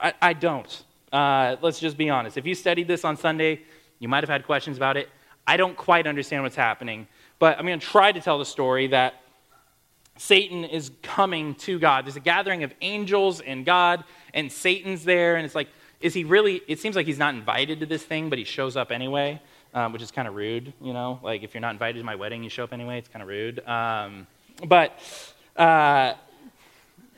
I, 0.00 0.14
I 0.20 0.32
don't. 0.32 0.84
Uh, 1.12 1.56
let's 1.62 1.80
just 1.80 1.96
be 1.96 2.10
honest. 2.10 2.36
If 2.36 2.46
you 2.46 2.54
studied 2.54 2.88
this 2.88 3.04
on 3.04 3.16
Sunday, 3.16 3.60
you 3.98 4.08
might 4.08 4.22
have 4.22 4.30
had 4.30 4.44
questions 4.44 4.76
about 4.76 4.96
it. 4.96 5.08
I 5.46 5.56
don't 5.56 5.76
quite 5.76 6.06
understand 6.06 6.42
what's 6.42 6.56
happening, 6.56 7.08
but 7.38 7.58
I'm 7.58 7.66
going 7.66 7.80
to 7.80 7.86
try 7.86 8.12
to 8.12 8.20
tell 8.20 8.38
the 8.38 8.44
story 8.44 8.88
that 8.88 9.14
Satan 10.18 10.64
is 10.64 10.90
coming 11.02 11.54
to 11.56 11.78
God. 11.78 12.04
There's 12.04 12.16
a 12.16 12.20
gathering 12.20 12.64
of 12.64 12.74
angels 12.80 13.40
and 13.40 13.64
God, 13.64 14.04
and 14.34 14.52
Satan's 14.52 15.04
there, 15.04 15.36
and 15.36 15.46
it's 15.46 15.54
like, 15.54 15.68
is 16.00 16.12
he 16.12 16.24
really? 16.24 16.60
It 16.68 16.78
seems 16.78 16.96
like 16.96 17.06
he's 17.06 17.18
not 17.18 17.34
invited 17.34 17.80
to 17.80 17.86
this 17.86 18.04
thing, 18.04 18.28
but 18.28 18.38
he 18.38 18.44
shows 18.44 18.76
up 18.76 18.92
anyway, 18.92 19.40
um, 19.74 19.92
which 19.92 20.02
is 20.02 20.10
kind 20.10 20.28
of 20.28 20.34
rude, 20.34 20.72
you 20.80 20.92
know? 20.92 21.18
Like, 21.22 21.42
if 21.42 21.54
you're 21.54 21.60
not 21.60 21.72
invited 21.72 21.98
to 21.98 22.04
my 22.04 22.14
wedding, 22.14 22.44
you 22.44 22.50
show 22.50 22.64
up 22.64 22.72
anyway, 22.72 22.98
it's 22.98 23.08
kind 23.08 23.22
of 23.22 23.28
rude. 23.28 23.66
Um, 23.66 24.26
but 24.66 25.00
uh, 25.56 26.14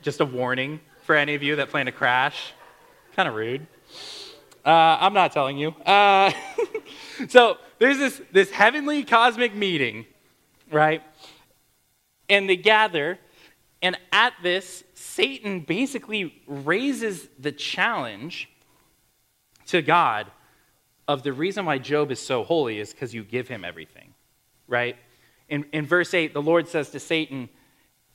just 0.01 0.19
a 0.19 0.25
warning 0.25 0.79
for 1.03 1.15
any 1.15 1.35
of 1.35 1.43
you 1.43 1.57
that 1.57 1.69
plan 1.69 1.87
to 1.87 1.91
crash. 1.91 2.53
Kind 3.15 3.27
of 3.27 3.35
rude. 3.35 3.67
Uh, 4.65 4.97
I'm 5.01 5.13
not 5.13 5.33
telling 5.33 5.57
you. 5.57 5.71
Uh, 5.85 6.31
so 7.27 7.57
there's 7.77 7.97
this, 7.97 8.21
this 8.31 8.51
heavenly 8.51 9.03
cosmic 9.03 9.53
meeting, 9.53 10.05
right? 10.71 11.01
And 12.29 12.49
they 12.49 12.55
gather, 12.55 13.19
and 13.81 13.97
at 14.13 14.33
this, 14.41 14.85
Satan 14.93 15.61
basically 15.61 16.41
raises 16.47 17.27
the 17.37 17.51
challenge 17.51 18.49
to 19.67 19.81
God 19.81 20.31
of 21.07 21.23
the 21.23 21.33
reason 21.33 21.65
why 21.65 21.79
Job 21.79 22.11
is 22.11 22.19
so 22.19 22.43
holy 22.43 22.79
is 22.79 22.93
because 22.93 23.13
you 23.13 23.23
give 23.23 23.49
him 23.49 23.65
everything, 23.65 24.13
right? 24.67 24.95
In, 25.49 25.65
in 25.73 25.85
verse 25.85 26.13
8, 26.13 26.33
the 26.33 26.41
Lord 26.41 26.69
says 26.69 26.91
to 26.91 26.99
Satan, 26.99 27.49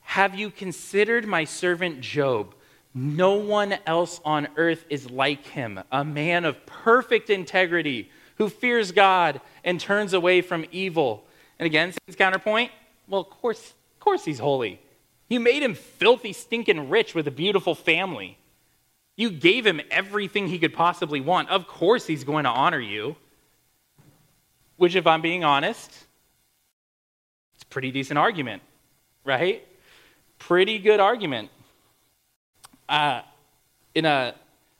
Have 0.01 0.33
you 0.33 0.49
considered 0.49 1.27
my 1.27 1.43
servant 1.43 2.01
Job? 2.01 2.55
No 2.99 3.35
one 3.35 3.77
else 3.85 4.19
on 4.25 4.47
earth 4.57 4.83
is 4.89 5.11
like 5.11 5.45
him, 5.45 5.79
a 5.91 6.03
man 6.03 6.45
of 6.45 6.65
perfect 6.65 7.29
integrity 7.29 8.09
who 8.37 8.49
fears 8.49 8.91
God 8.91 9.39
and 9.63 9.79
turns 9.79 10.13
away 10.13 10.41
from 10.41 10.65
evil. 10.71 11.23
And 11.59 11.67
again, 11.67 11.91
Satan's 11.91 12.15
counterpoint 12.15 12.71
well, 13.07 13.21
of 13.21 13.29
course, 13.29 13.61
of 13.69 13.99
course 13.99 14.25
he's 14.25 14.39
holy. 14.39 14.81
You 15.29 15.39
made 15.39 15.63
him 15.63 15.75
filthy, 15.75 16.33
stinking 16.33 16.89
rich 16.89 17.15
with 17.15 17.27
a 17.27 17.31
beautiful 17.31 17.75
family. 17.75 18.37
You 19.15 19.29
gave 19.29 19.65
him 19.65 19.79
everything 19.89 20.47
he 20.47 20.59
could 20.59 20.73
possibly 20.73 21.21
want. 21.21 21.49
Of 21.49 21.67
course 21.67 22.05
he's 22.05 22.23
going 22.23 22.43
to 22.45 22.49
honor 22.49 22.79
you. 22.79 23.15
Which, 24.77 24.95
if 24.95 25.07
I'm 25.07 25.21
being 25.21 25.43
honest, 25.43 25.89
it's 27.55 27.63
a 27.63 27.67
pretty 27.67 27.91
decent 27.91 28.17
argument, 28.17 28.61
right? 29.23 29.67
Pretty 30.37 30.79
good 30.79 30.99
argument. 30.99 31.49
Uh, 32.89 33.21
in 33.95 34.05
a 34.05 34.33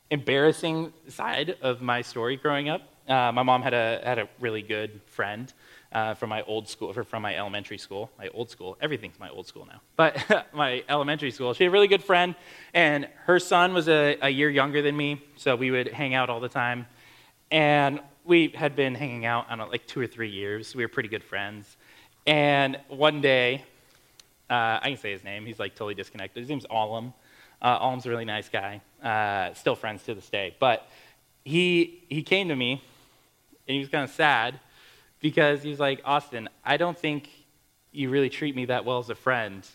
embarrassing 0.10 0.94
side 1.10 1.58
of 1.62 1.82
my 1.82 2.02
story 2.02 2.38
growing 2.38 2.70
up, 2.70 2.82
uh, 3.08 3.32
my 3.32 3.44
mom 3.44 3.62
had 3.62 3.74
a, 3.74 4.02
had 4.04 4.20
a 4.20 4.28
really 4.40 4.62
good 4.62 5.02
friend 5.06 5.52
uh, 5.92 6.14
from 6.14 6.30
my 6.30 6.42
old 6.44 6.68
school, 6.68 6.94
from 6.94 7.22
my 7.22 7.36
elementary 7.36 7.78
school, 7.78 8.10
my 8.18 8.28
old 8.30 8.50
school. 8.50 8.78
Everything's 8.82 9.20
my 9.20 9.30
old 9.30 9.48
school 9.48 9.66
now. 9.66 9.82
But 9.96 10.48
my 10.54 10.84
elementary 10.90 11.32
school, 11.32 11.54
she 11.54 11.64
had 11.64 11.70
a 11.70 11.72
really 11.72 11.88
good 11.88 12.04
friend, 12.04 12.36
and 12.74 13.08
her 13.26 13.40
son 13.40 13.74
was 13.74 13.88
a, 13.88 14.18
a 14.22 14.30
year 14.30 14.50
younger 14.50 14.82
than 14.82 14.96
me, 14.96 15.22
so 15.36 15.56
we 15.56 15.72
would 15.72 15.88
hang 15.88 16.14
out 16.14 16.30
all 16.30 16.40
the 16.40 16.50
time. 16.50 16.86
And 17.52 18.02
we 18.26 18.50
had 18.50 18.76
been 18.76 18.94
hanging 18.96 19.26
out, 19.26 19.46
I 19.48 19.52
don't 19.52 19.60
know, 19.60 19.72
like 19.72 19.88
two 19.88 20.02
or 20.02 20.08
three 20.08 20.30
years. 20.30 20.76
We 20.76 20.84
were 20.84 20.90
pretty 20.90 21.10
good 21.10 21.24
friends. 21.24 21.78
And 22.26 22.78
one 22.90 23.22
day, 23.22 23.64
uh, 24.50 24.80
I 24.82 24.90
can 24.90 24.98
say 24.98 25.14
his 25.14 25.24
name, 25.24 25.46
he's 25.46 25.60
like 25.60 25.76
totally 25.76 25.96
disconnected. 25.96 26.42
His 26.42 26.50
name's 26.50 26.66
Alam. 26.70 27.14
Uh, 27.62 27.78
Alam's 27.82 28.06
a 28.06 28.10
really 28.10 28.26
nice 28.26 28.50
guy, 28.50 28.82
uh, 29.04 29.54
still 29.54 29.76
friends 29.76 30.04
to 30.04 30.14
this 30.14 30.30
day. 30.30 30.56
But 30.60 30.88
he, 31.44 32.04
he 32.10 32.24
came 32.24 32.50
to 32.50 32.56
me, 32.56 32.84
and 33.68 33.74
he 33.74 33.80
was 33.80 33.90
kind 33.90 34.04
of 34.04 34.12
sad 34.12 34.60
because 35.20 35.64
he 35.64 35.70
was 35.70 35.80
like, 35.80 36.02
Austin, 36.06 36.50
I 36.64 36.78
don't 36.78 36.98
think 36.98 37.30
you 37.92 38.10
really 38.10 38.30
treat 38.30 38.56
me 38.56 38.66
that 38.66 38.86
well 38.86 39.00
as 39.00 39.10
a 39.10 39.16
friend. 39.16 39.66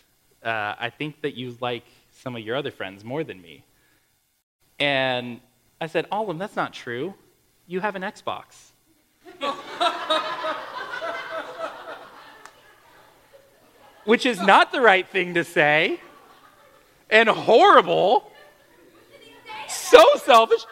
Uh, 0.41 0.75
I 0.79 0.89
think 0.89 1.21
that 1.21 1.35
you 1.35 1.57
like 1.59 1.85
some 2.11 2.35
of 2.35 2.41
your 2.41 2.55
other 2.55 2.71
friends 2.71 3.03
more 3.03 3.23
than 3.23 3.41
me. 3.41 3.63
And 4.79 5.41
I 5.81 5.87
said, 5.87 6.07
Alam, 6.11 6.37
that's 6.37 6.55
not 6.55 6.73
true. 6.73 7.13
You 7.67 7.81
have 7.81 7.95
an 7.95 8.01
Xbox. 8.01 8.71
Which 14.05 14.25
is 14.25 14.41
not 14.41 14.71
the 14.71 14.81
right 14.81 15.07
thing 15.07 15.33
to 15.35 15.43
say, 15.43 15.99
and 17.09 17.29
horrible. 17.29 18.31
So 19.67 20.03
selfish. 20.17 20.65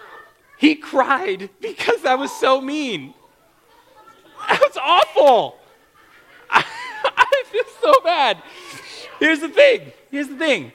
He 0.57 0.75
cried 0.75 1.49
because 1.59 2.05
I 2.05 2.15
was 2.15 2.31
so 2.31 2.61
mean. 2.61 3.13
That's 4.47 4.77
awful. 4.77 5.57
I, 6.49 6.63
I 7.03 7.43
feel 7.47 7.63
so 7.81 7.93
bad. 8.03 8.37
Here's 9.19 9.39
the 9.39 9.49
thing. 9.49 9.91
Here's 10.11 10.27
the 10.27 10.35
thing. 10.35 10.71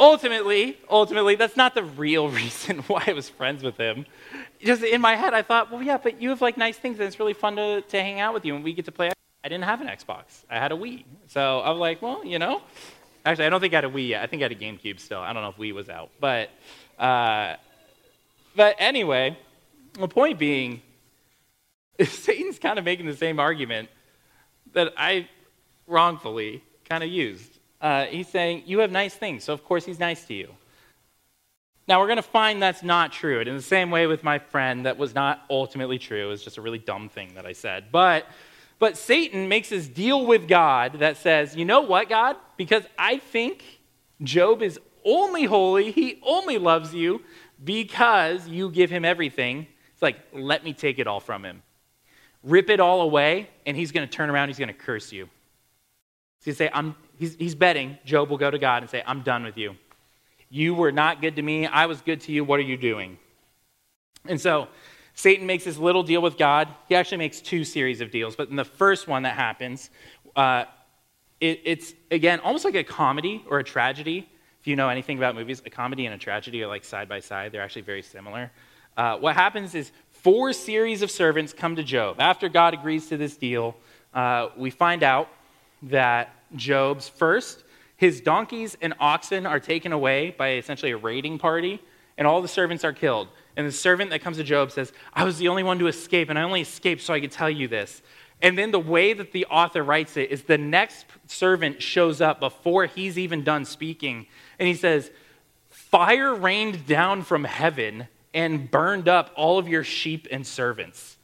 Ultimately, 0.00 0.78
ultimately, 0.90 1.34
that's 1.36 1.56
not 1.56 1.74
the 1.74 1.84
real 1.84 2.28
reason 2.40 2.78
why 2.80 3.04
I 3.06 3.12
was 3.12 3.28
friends 3.28 3.62
with 3.62 3.76
him. 3.76 4.06
Just 4.60 4.82
in 4.82 5.00
my 5.00 5.16
head, 5.16 5.34
I 5.34 5.42
thought, 5.42 5.70
well, 5.70 5.82
yeah, 5.82 5.98
but 5.98 6.20
you 6.20 6.30
have 6.30 6.40
like 6.40 6.56
nice 6.56 6.78
things, 6.78 6.98
and 6.98 7.06
it's 7.06 7.18
really 7.18 7.34
fun 7.34 7.56
to, 7.56 7.82
to 7.82 8.00
hang 8.00 8.20
out 8.20 8.34
with 8.34 8.44
you, 8.44 8.54
and 8.54 8.64
we 8.64 8.72
get 8.72 8.86
to 8.86 8.92
play. 8.92 9.10
I 9.44 9.48
didn't 9.48 9.64
have 9.64 9.80
an 9.80 9.88
Xbox. 9.88 10.44
I 10.48 10.58
had 10.58 10.72
a 10.72 10.76
Wii. 10.76 11.04
So 11.26 11.60
I 11.60 11.70
was 11.70 11.78
like, 11.78 12.00
well, 12.00 12.24
you 12.24 12.38
know. 12.38 12.62
Actually, 13.24 13.46
I 13.46 13.50
don't 13.50 13.60
think 13.60 13.72
I 13.72 13.76
had 13.76 13.84
a 13.84 13.90
Wii 13.90 14.08
yet. 14.08 14.22
I 14.22 14.26
think 14.26 14.42
I 14.42 14.44
had 14.44 14.52
a 14.52 14.56
GameCube 14.56 14.98
still. 14.98 15.20
I 15.20 15.32
don't 15.32 15.42
know 15.42 15.50
if 15.50 15.56
Wii 15.56 15.72
was 15.72 15.88
out. 15.88 16.10
But, 16.20 16.50
uh, 16.98 17.56
but 18.56 18.76
anyway, 18.78 19.38
the 19.94 20.08
point 20.08 20.38
being, 20.38 20.82
Satan's 22.04 22.58
kind 22.58 22.78
of 22.78 22.84
making 22.84 23.06
the 23.06 23.16
same 23.16 23.38
argument 23.38 23.88
that 24.72 24.92
I 24.96 25.28
wrongfully 25.86 26.64
kind 26.88 27.04
of 27.04 27.10
used. 27.10 27.50
Uh, 27.80 28.06
he's 28.06 28.28
saying, 28.28 28.64
You 28.66 28.80
have 28.80 28.90
nice 28.90 29.14
things, 29.14 29.44
so 29.44 29.52
of 29.52 29.64
course 29.64 29.84
he's 29.84 30.00
nice 30.00 30.24
to 30.26 30.34
you. 30.34 30.48
Now, 31.88 32.00
we're 32.00 32.06
going 32.06 32.16
to 32.16 32.22
find 32.22 32.62
that's 32.62 32.82
not 32.82 33.12
true. 33.12 33.40
And 33.40 33.48
in 33.48 33.56
the 33.56 33.62
same 33.62 33.90
way 33.90 34.06
with 34.06 34.22
my 34.22 34.38
friend, 34.38 34.86
that 34.86 34.98
was 34.98 35.14
not 35.14 35.44
ultimately 35.50 35.98
true. 35.98 36.26
It 36.26 36.28
was 36.28 36.42
just 36.42 36.56
a 36.56 36.62
really 36.62 36.78
dumb 36.78 37.08
thing 37.08 37.34
that 37.34 37.44
I 37.44 37.52
said. 37.52 37.86
But, 37.90 38.26
but 38.82 38.96
Satan 38.96 39.48
makes 39.48 39.68
this 39.68 39.86
deal 39.86 40.26
with 40.26 40.48
God 40.48 40.98
that 40.98 41.16
says, 41.16 41.54
You 41.54 41.64
know 41.64 41.82
what, 41.82 42.08
God? 42.08 42.34
Because 42.56 42.82
I 42.98 43.18
think 43.18 43.62
Job 44.20 44.60
is 44.60 44.76
only 45.04 45.44
holy, 45.44 45.92
he 45.92 46.20
only 46.26 46.58
loves 46.58 46.92
you 46.92 47.22
because 47.62 48.48
you 48.48 48.70
give 48.70 48.90
him 48.90 49.04
everything. 49.04 49.68
It's 49.92 50.02
like, 50.02 50.16
let 50.32 50.64
me 50.64 50.72
take 50.72 50.98
it 50.98 51.06
all 51.06 51.20
from 51.20 51.44
him 51.44 51.62
rip 52.42 52.70
it 52.70 52.80
all 52.80 53.02
away, 53.02 53.48
and 53.66 53.76
he's 53.76 53.92
going 53.92 54.04
to 54.04 54.12
turn 54.12 54.28
around, 54.28 54.48
he's 54.48 54.58
going 54.58 54.66
to 54.66 54.74
curse 54.74 55.12
you. 55.12 55.28
Going 56.44 56.54
to 56.54 56.54
say, 56.54 56.70
I'm, 56.74 56.96
he's, 57.20 57.36
he's 57.36 57.54
betting 57.54 57.98
Job 58.04 58.30
will 58.30 58.36
go 58.36 58.50
to 58.50 58.58
God 58.58 58.82
and 58.82 58.90
say, 58.90 59.00
I'm 59.06 59.22
done 59.22 59.44
with 59.44 59.56
you. 59.56 59.76
You 60.50 60.74
were 60.74 60.90
not 60.90 61.20
good 61.20 61.36
to 61.36 61.42
me. 61.42 61.68
I 61.68 61.86
was 61.86 62.00
good 62.00 62.20
to 62.22 62.32
you. 62.32 62.42
What 62.42 62.58
are 62.58 62.64
you 62.64 62.76
doing? 62.76 63.16
And 64.26 64.40
so 64.40 64.66
Satan 65.14 65.46
makes 65.46 65.64
this 65.64 65.78
little 65.78 66.02
deal 66.02 66.22
with 66.22 66.38
God. 66.38 66.68
He 66.88 66.94
actually 66.94 67.18
makes 67.18 67.40
two 67.40 67.64
series 67.64 68.00
of 68.00 68.10
deals. 68.10 68.36
But 68.36 68.48
in 68.48 68.56
the 68.56 68.64
first 68.64 69.08
one 69.08 69.22
that 69.24 69.34
happens, 69.34 69.90
uh, 70.36 70.64
it, 71.40 71.60
it's, 71.64 71.94
again, 72.10 72.40
almost 72.40 72.64
like 72.64 72.74
a 72.74 72.84
comedy 72.84 73.44
or 73.48 73.58
a 73.58 73.64
tragedy. 73.64 74.28
If 74.60 74.66
you 74.66 74.76
know 74.76 74.88
anything 74.88 75.18
about 75.18 75.34
movies, 75.34 75.60
a 75.66 75.70
comedy 75.70 76.06
and 76.06 76.14
a 76.14 76.18
tragedy 76.18 76.62
are 76.62 76.68
like 76.68 76.84
side 76.84 77.08
by 77.08 77.20
side. 77.20 77.52
They're 77.52 77.62
actually 77.62 77.82
very 77.82 78.02
similar. 78.02 78.50
Uh, 78.96 79.18
what 79.18 79.34
happens 79.34 79.74
is 79.74 79.90
four 80.10 80.52
series 80.52 81.02
of 81.02 81.10
servants 81.10 81.52
come 81.52 81.76
to 81.76 81.82
Job. 81.82 82.20
After 82.20 82.48
God 82.48 82.74
agrees 82.74 83.08
to 83.08 83.16
this 83.16 83.36
deal, 83.36 83.74
uh, 84.14 84.48
we 84.56 84.70
find 84.70 85.02
out 85.02 85.28
that 85.82 86.34
Job's 86.54 87.08
first, 87.08 87.64
his 87.96 88.20
donkeys 88.20 88.76
and 88.80 88.94
oxen 89.00 89.46
are 89.46 89.58
taken 89.58 89.92
away 89.92 90.34
by 90.36 90.52
essentially 90.52 90.92
a 90.92 90.96
raiding 90.96 91.38
party, 91.38 91.80
and 92.16 92.26
all 92.26 92.42
the 92.42 92.48
servants 92.48 92.84
are 92.84 92.92
killed. 92.92 93.28
And 93.56 93.66
the 93.66 93.72
servant 93.72 94.10
that 94.10 94.22
comes 94.22 94.38
to 94.38 94.44
Job 94.44 94.70
says, 94.70 94.92
I 95.12 95.24
was 95.24 95.38
the 95.38 95.48
only 95.48 95.62
one 95.62 95.78
to 95.78 95.86
escape, 95.86 96.30
and 96.30 96.38
I 96.38 96.42
only 96.42 96.62
escaped 96.62 97.02
so 97.02 97.12
I 97.12 97.20
could 97.20 97.32
tell 97.32 97.50
you 97.50 97.68
this. 97.68 98.02
And 98.40 98.58
then 98.58 98.72
the 98.72 98.80
way 98.80 99.12
that 99.12 99.32
the 99.32 99.46
author 99.46 99.84
writes 99.84 100.16
it 100.16 100.30
is 100.30 100.42
the 100.42 100.58
next 100.58 101.06
servant 101.26 101.80
shows 101.80 102.20
up 102.20 102.40
before 102.40 102.86
he's 102.86 103.18
even 103.18 103.44
done 103.44 103.64
speaking, 103.64 104.26
and 104.58 104.66
he 104.66 104.74
says, 104.74 105.10
Fire 105.70 106.34
rained 106.34 106.86
down 106.86 107.22
from 107.22 107.44
heaven 107.44 108.08
and 108.34 108.70
burned 108.70 109.08
up 109.08 109.30
all 109.36 109.58
of 109.58 109.68
your 109.68 109.84
sheep 109.84 110.26
and 110.30 110.46
servants, 110.46 111.16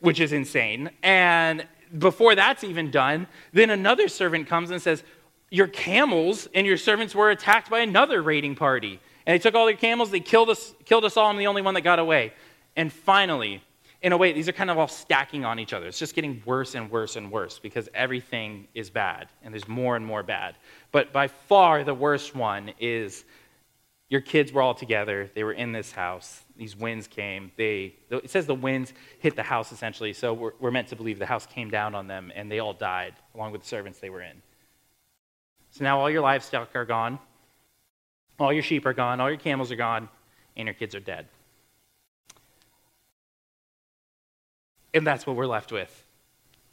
which 0.00 0.18
is 0.18 0.32
insane. 0.32 0.90
And 1.02 1.66
before 1.96 2.34
that's 2.34 2.64
even 2.64 2.90
done, 2.90 3.26
then 3.52 3.70
another 3.70 4.08
servant 4.08 4.48
comes 4.48 4.70
and 4.70 4.80
says, 4.80 5.02
Your 5.50 5.68
camels 5.68 6.48
and 6.54 6.66
your 6.66 6.76
servants 6.76 7.14
were 7.14 7.30
attacked 7.30 7.70
by 7.70 7.80
another 7.80 8.22
raiding 8.22 8.56
party. 8.56 9.00
And 9.26 9.34
they 9.34 9.38
took 9.38 9.54
all 9.54 9.66
their 9.66 9.74
camels, 9.74 10.10
they 10.10 10.20
killed 10.20 10.48
us, 10.48 10.74
killed 10.84 11.04
us 11.04 11.16
all, 11.16 11.26
I'm 11.26 11.36
the 11.36 11.48
only 11.48 11.62
one 11.62 11.74
that 11.74 11.80
got 11.80 11.98
away. 11.98 12.32
And 12.76 12.92
finally, 12.92 13.62
in 14.02 14.12
a 14.12 14.16
way, 14.16 14.32
these 14.32 14.48
are 14.48 14.52
kind 14.52 14.70
of 14.70 14.78
all 14.78 14.86
stacking 14.86 15.44
on 15.44 15.58
each 15.58 15.72
other. 15.72 15.86
It's 15.86 15.98
just 15.98 16.14
getting 16.14 16.42
worse 16.46 16.74
and 16.74 16.90
worse 16.90 17.16
and 17.16 17.32
worse 17.32 17.58
because 17.58 17.88
everything 17.92 18.68
is 18.74 18.88
bad 18.88 19.28
and 19.42 19.52
there's 19.52 19.66
more 19.66 19.96
and 19.96 20.06
more 20.06 20.22
bad. 20.22 20.56
But 20.92 21.12
by 21.12 21.26
far, 21.26 21.82
the 21.82 21.94
worst 21.94 22.34
one 22.34 22.72
is 22.78 23.24
your 24.08 24.20
kids 24.20 24.52
were 24.52 24.62
all 24.62 24.74
together. 24.74 25.28
They 25.34 25.42
were 25.42 25.54
in 25.54 25.72
this 25.72 25.90
house. 25.90 26.42
These 26.56 26.76
winds 26.76 27.08
came. 27.08 27.50
They, 27.56 27.96
it 28.10 28.30
says 28.30 28.46
the 28.46 28.54
winds 28.54 28.92
hit 29.18 29.34
the 29.34 29.42
house 29.42 29.72
essentially, 29.72 30.12
so 30.12 30.32
we're, 30.32 30.52
we're 30.60 30.70
meant 30.70 30.88
to 30.88 30.96
believe 30.96 31.18
the 31.18 31.26
house 31.26 31.46
came 31.46 31.70
down 31.70 31.94
on 31.94 32.06
them 32.06 32.30
and 32.36 32.50
they 32.52 32.60
all 32.60 32.74
died 32.74 33.14
along 33.34 33.52
with 33.52 33.62
the 33.62 33.66
servants 33.68 33.98
they 33.98 34.10
were 34.10 34.22
in. 34.22 34.40
So 35.70 35.84
now 35.84 35.98
all 35.98 36.08
your 36.08 36.22
livestock 36.22 36.70
are 36.76 36.84
gone, 36.84 37.18
all 38.38 38.52
your 38.52 38.62
sheep 38.62 38.86
are 38.86 38.92
gone, 38.92 39.20
all 39.20 39.30
your 39.30 39.38
camels 39.38 39.70
are 39.72 39.76
gone, 39.76 40.08
and 40.56 40.66
your 40.66 40.74
kids 40.74 40.94
are 40.94 41.00
dead. 41.00 41.26
And 44.94 45.06
that's 45.06 45.26
what 45.26 45.36
we're 45.36 45.46
left 45.46 45.72
with. 45.72 46.04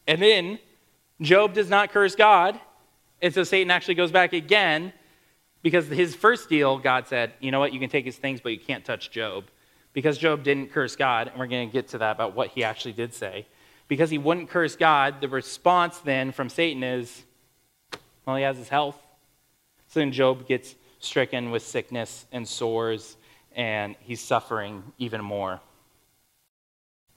And 0.07 0.21
then 0.21 0.59
Job 1.21 1.53
does 1.53 1.69
not 1.69 1.91
curse 1.91 2.15
God. 2.15 2.59
And 3.21 3.33
so 3.33 3.43
Satan 3.43 3.71
actually 3.71 3.95
goes 3.95 4.11
back 4.11 4.33
again 4.33 4.93
because 5.61 5.87
his 5.87 6.13
first 6.15 6.49
deal, 6.49 6.77
God 6.77 7.07
said, 7.07 7.33
you 7.39 7.51
know 7.51 7.59
what, 7.59 7.73
you 7.73 7.79
can 7.79 7.89
take 7.89 8.05
his 8.05 8.17
things, 8.17 8.41
but 8.41 8.51
you 8.51 8.59
can't 8.59 8.83
touch 8.83 9.11
Job. 9.11 9.45
Because 9.93 10.17
Job 10.17 10.43
didn't 10.43 10.71
curse 10.71 10.95
God, 10.95 11.27
and 11.27 11.37
we're 11.37 11.47
going 11.47 11.67
to 11.69 11.73
get 11.73 11.89
to 11.89 11.99
that 11.99 12.11
about 12.11 12.35
what 12.35 12.49
he 12.49 12.63
actually 12.63 12.93
did 12.93 13.13
say. 13.13 13.45
Because 13.87 14.09
he 14.09 14.17
wouldn't 14.17 14.49
curse 14.49 14.75
God, 14.75 15.21
the 15.21 15.29
response 15.29 15.99
then 15.99 16.31
from 16.31 16.49
Satan 16.49 16.83
is, 16.83 17.23
well, 18.25 18.35
he 18.35 18.43
has 18.43 18.57
his 18.57 18.69
health. 18.69 18.97
So 19.87 19.99
then 19.99 20.11
Job 20.11 20.47
gets 20.47 20.75
stricken 21.03 21.51
with 21.51 21.63
sickness 21.63 22.25
and 22.31 22.47
sores, 22.47 23.17
and 23.55 23.95
he's 23.99 24.21
suffering 24.21 24.83
even 24.97 25.23
more. 25.23 25.59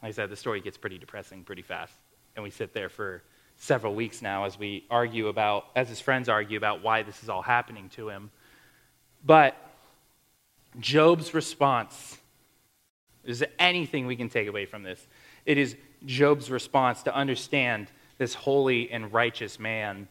Like 0.03 0.11
I 0.11 0.13
said, 0.13 0.31
the 0.31 0.37
story 0.37 0.61
gets 0.61 0.77
pretty 0.77 0.99
depressing 0.99 1.45
pretty 1.45 1.63
fast. 1.63 1.95
And 2.35 2.43
we 2.43 2.51
sit 2.51 2.75
there 2.75 2.89
for 2.89 3.23
several 3.57 3.95
weeks 3.95 4.21
now 4.21 4.45
as 4.45 4.59
we 4.59 4.85
argue 4.91 5.29
about, 5.29 5.67
as 5.75 5.89
his 5.89 6.01
friends 6.01 6.29
argue 6.29 6.59
about 6.59 6.83
why 6.83 7.03
this 7.03 7.23
is 7.23 7.29
all 7.29 7.43
happening 7.43 7.89
to 7.91 8.09
him. 8.11 8.31
But 9.25 9.57
Job's 10.79 11.33
response 11.33 12.19
is 13.25 13.45
anything 13.59 14.07
we 14.07 14.17
can 14.17 14.29
take 14.29 14.49
away 14.49 14.67
from 14.67 14.83
this. 14.83 15.07
It 15.47 15.59
is 15.59 15.77
Job's 16.05 16.51
response 16.51 17.03
to 17.05 17.15
understand 17.15 17.89
this 18.19 18.35
holy 18.35 18.91
and 18.91 19.13
righteous 19.13 19.59
man. 19.59 20.09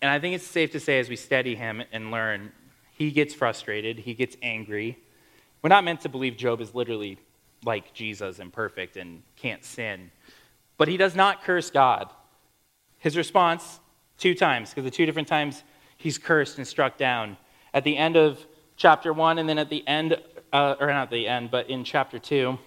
And 0.00 0.10
I 0.10 0.20
think 0.20 0.34
it's 0.36 0.46
safe 0.46 0.72
to 0.72 0.80
say, 0.80 1.00
as 1.00 1.08
we 1.08 1.16
study 1.16 1.56
him 1.56 1.82
and 1.92 2.10
learn, 2.10 2.52
he 2.96 3.10
gets 3.10 3.34
frustrated, 3.34 3.98
he 3.98 4.14
gets 4.14 4.36
angry. 4.42 4.98
We're 5.60 5.68
not 5.68 5.84
meant 5.84 6.00
to 6.02 6.08
believe 6.08 6.36
Job 6.36 6.60
is 6.62 6.74
literally 6.74 7.18
like 7.64 7.92
Jesus 7.92 8.38
and 8.38 8.50
perfect 8.52 8.96
and 8.96 9.22
can't 9.36 9.64
sin. 9.64 10.10
But 10.78 10.88
he 10.88 10.96
does 10.96 11.14
not 11.14 11.42
curse 11.42 11.70
God. 11.70 12.10
His 12.98 13.16
response, 13.16 13.80
two 14.16 14.34
times, 14.34 14.70
because 14.70 14.84
the 14.84 14.90
two 14.90 15.04
different 15.04 15.28
times 15.28 15.62
he's 15.98 16.16
cursed 16.16 16.56
and 16.56 16.66
struck 16.66 16.96
down. 16.96 17.36
At 17.74 17.84
the 17.84 17.96
end 17.98 18.16
of 18.16 18.44
chapter 18.76 19.12
1, 19.12 19.38
and 19.38 19.48
then 19.48 19.58
at 19.58 19.68
the 19.68 19.86
end, 19.86 20.16
uh, 20.52 20.76
or 20.80 20.86
not 20.86 21.10
the 21.10 21.28
end, 21.28 21.50
but 21.50 21.68
in 21.68 21.84
chapter 21.84 22.18
2, 22.18 22.58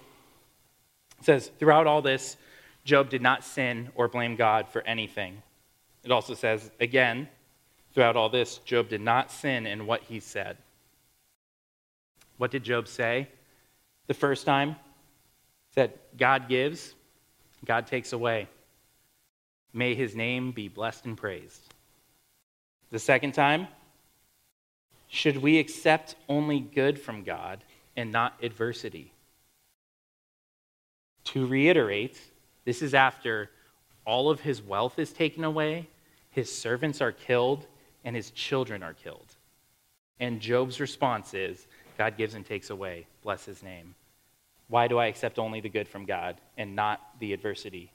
it 1.18 1.24
says, 1.24 1.50
Throughout 1.58 1.88
all 1.88 2.02
this, 2.02 2.36
Job 2.84 3.10
did 3.10 3.20
not 3.20 3.44
sin 3.44 3.90
or 3.96 4.06
blame 4.06 4.36
God 4.36 4.68
for 4.68 4.82
anything. 4.82 5.42
It 6.04 6.12
also 6.12 6.34
says, 6.34 6.70
again, 6.78 7.28
throughout 7.94 8.16
all 8.16 8.28
this, 8.28 8.58
Job 8.58 8.88
did 8.88 9.00
not 9.00 9.30
sin 9.30 9.66
in 9.66 9.86
what 9.86 10.02
he 10.02 10.20
said. 10.20 10.56
What 12.38 12.50
did 12.50 12.64
Job 12.64 12.88
say? 12.88 13.28
The 14.06 14.14
first 14.14 14.46
time, 14.46 14.76
said, 15.74 15.92
God 16.18 16.48
gives, 16.48 16.94
God 17.64 17.86
takes 17.86 18.12
away. 18.12 18.48
May 19.72 19.94
his 19.94 20.16
name 20.16 20.50
be 20.50 20.68
blessed 20.68 21.04
and 21.04 21.16
praised. 21.16 21.74
The 22.90 22.98
second 22.98 23.32
time, 23.32 23.68
should 25.08 25.38
we 25.38 25.58
accept 25.58 26.16
only 26.28 26.60
good 26.60 27.00
from 27.00 27.22
God 27.22 27.62
and 27.96 28.10
not 28.10 28.34
adversity? 28.42 29.12
To 31.24 31.46
reiterate, 31.46 32.18
this 32.64 32.82
is 32.82 32.94
after 32.94 33.50
all 34.04 34.30
of 34.30 34.40
his 34.40 34.60
wealth 34.62 34.98
is 34.98 35.12
taken 35.12 35.44
away, 35.44 35.88
his 36.30 36.52
servants 36.52 37.00
are 37.00 37.12
killed, 37.12 37.66
and 38.04 38.16
his 38.16 38.30
children 38.30 38.82
are 38.82 38.94
killed. 38.94 39.36
And 40.18 40.40
Job's 40.40 40.80
response 40.80 41.34
is 41.34 41.66
God 41.98 42.16
gives 42.16 42.34
and 42.34 42.44
takes 42.44 42.70
away. 42.70 43.06
Bless 43.22 43.44
his 43.44 43.62
name. 43.62 43.94
Why 44.68 44.86
do 44.86 44.98
I 44.98 45.06
accept 45.06 45.38
only 45.38 45.60
the 45.60 45.68
good 45.68 45.88
from 45.88 46.04
God 46.04 46.40
and 46.56 46.76
not 46.76 47.00
the 47.18 47.32
adversity? 47.32 47.90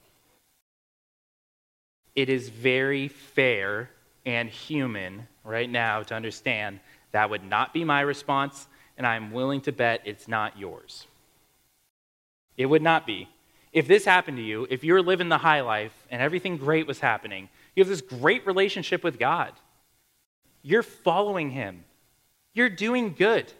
It 2.14 2.28
is 2.28 2.48
very 2.48 3.08
fair 3.08 3.90
and 4.24 4.48
human 4.48 5.26
right 5.44 5.70
now 5.70 6.02
to 6.02 6.14
understand 6.14 6.80
that 7.12 7.30
would 7.30 7.44
not 7.44 7.72
be 7.72 7.84
my 7.84 8.00
response, 8.00 8.66
and 8.98 9.06
I'm 9.06 9.32
willing 9.32 9.60
to 9.62 9.72
bet 9.72 10.02
it's 10.04 10.28
not 10.28 10.58
yours. 10.58 11.06
It 12.56 12.66
would 12.66 12.82
not 12.82 13.06
be. 13.06 13.28
If 13.72 13.86
this 13.86 14.04
happened 14.04 14.38
to 14.38 14.42
you, 14.42 14.66
if 14.70 14.84
you're 14.84 15.02
living 15.02 15.28
the 15.28 15.38
high 15.38 15.60
life 15.60 15.92
and 16.10 16.20
everything 16.20 16.56
great 16.56 16.86
was 16.86 17.00
happening, 17.00 17.48
you 17.74 17.82
have 17.82 17.88
this 17.88 18.00
great 18.00 18.46
relationship 18.46 19.04
with 19.04 19.18
God. 19.18 19.52
You're 20.66 20.82
following 20.82 21.50
Him. 21.52 21.84
You're 22.52 22.68
doing 22.68 23.14
good. 23.16 23.52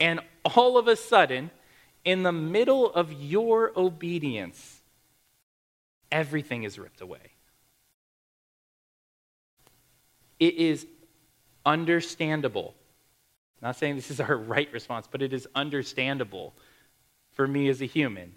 And 0.00 0.18
all 0.56 0.76
of 0.76 0.88
a 0.88 0.96
sudden, 0.96 1.52
in 2.04 2.24
the 2.24 2.32
middle 2.32 2.92
of 2.92 3.12
your 3.12 3.70
obedience, 3.76 4.80
everything 6.10 6.64
is 6.64 6.80
ripped 6.80 7.00
away. 7.00 7.20
It 10.40 10.54
is 10.54 10.84
understandable. 11.64 12.74
I'm 13.62 13.68
not 13.68 13.76
saying 13.76 13.94
this 13.94 14.10
is 14.10 14.18
our 14.18 14.36
right 14.54 14.68
response, 14.72 15.06
but 15.08 15.22
it 15.22 15.32
is 15.32 15.46
understandable 15.54 16.54
for 17.34 17.46
me 17.46 17.68
as 17.68 17.80
a 17.80 17.86
human 17.86 18.34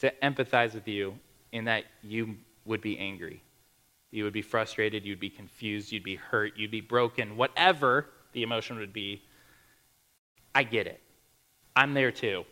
to 0.00 0.12
empathize 0.22 0.74
with 0.74 0.86
you 0.86 1.18
in 1.52 1.64
that 1.64 1.84
you 2.02 2.36
would 2.66 2.82
be 2.82 2.98
angry. 2.98 3.42
You 4.10 4.24
would 4.24 4.32
be 4.32 4.42
frustrated, 4.42 5.04
you'd 5.04 5.20
be 5.20 5.30
confused, 5.30 5.92
you'd 5.92 6.02
be 6.02 6.16
hurt, 6.16 6.54
you'd 6.56 6.70
be 6.70 6.80
broken, 6.80 7.36
whatever 7.36 8.06
the 8.32 8.42
emotion 8.42 8.78
would 8.78 8.92
be. 8.92 9.22
I 10.54 10.62
get 10.62 10.86
it. 10.86 11.00
I'm 11.76 11.94
there 11.94 12.10
too. 12.10 12.44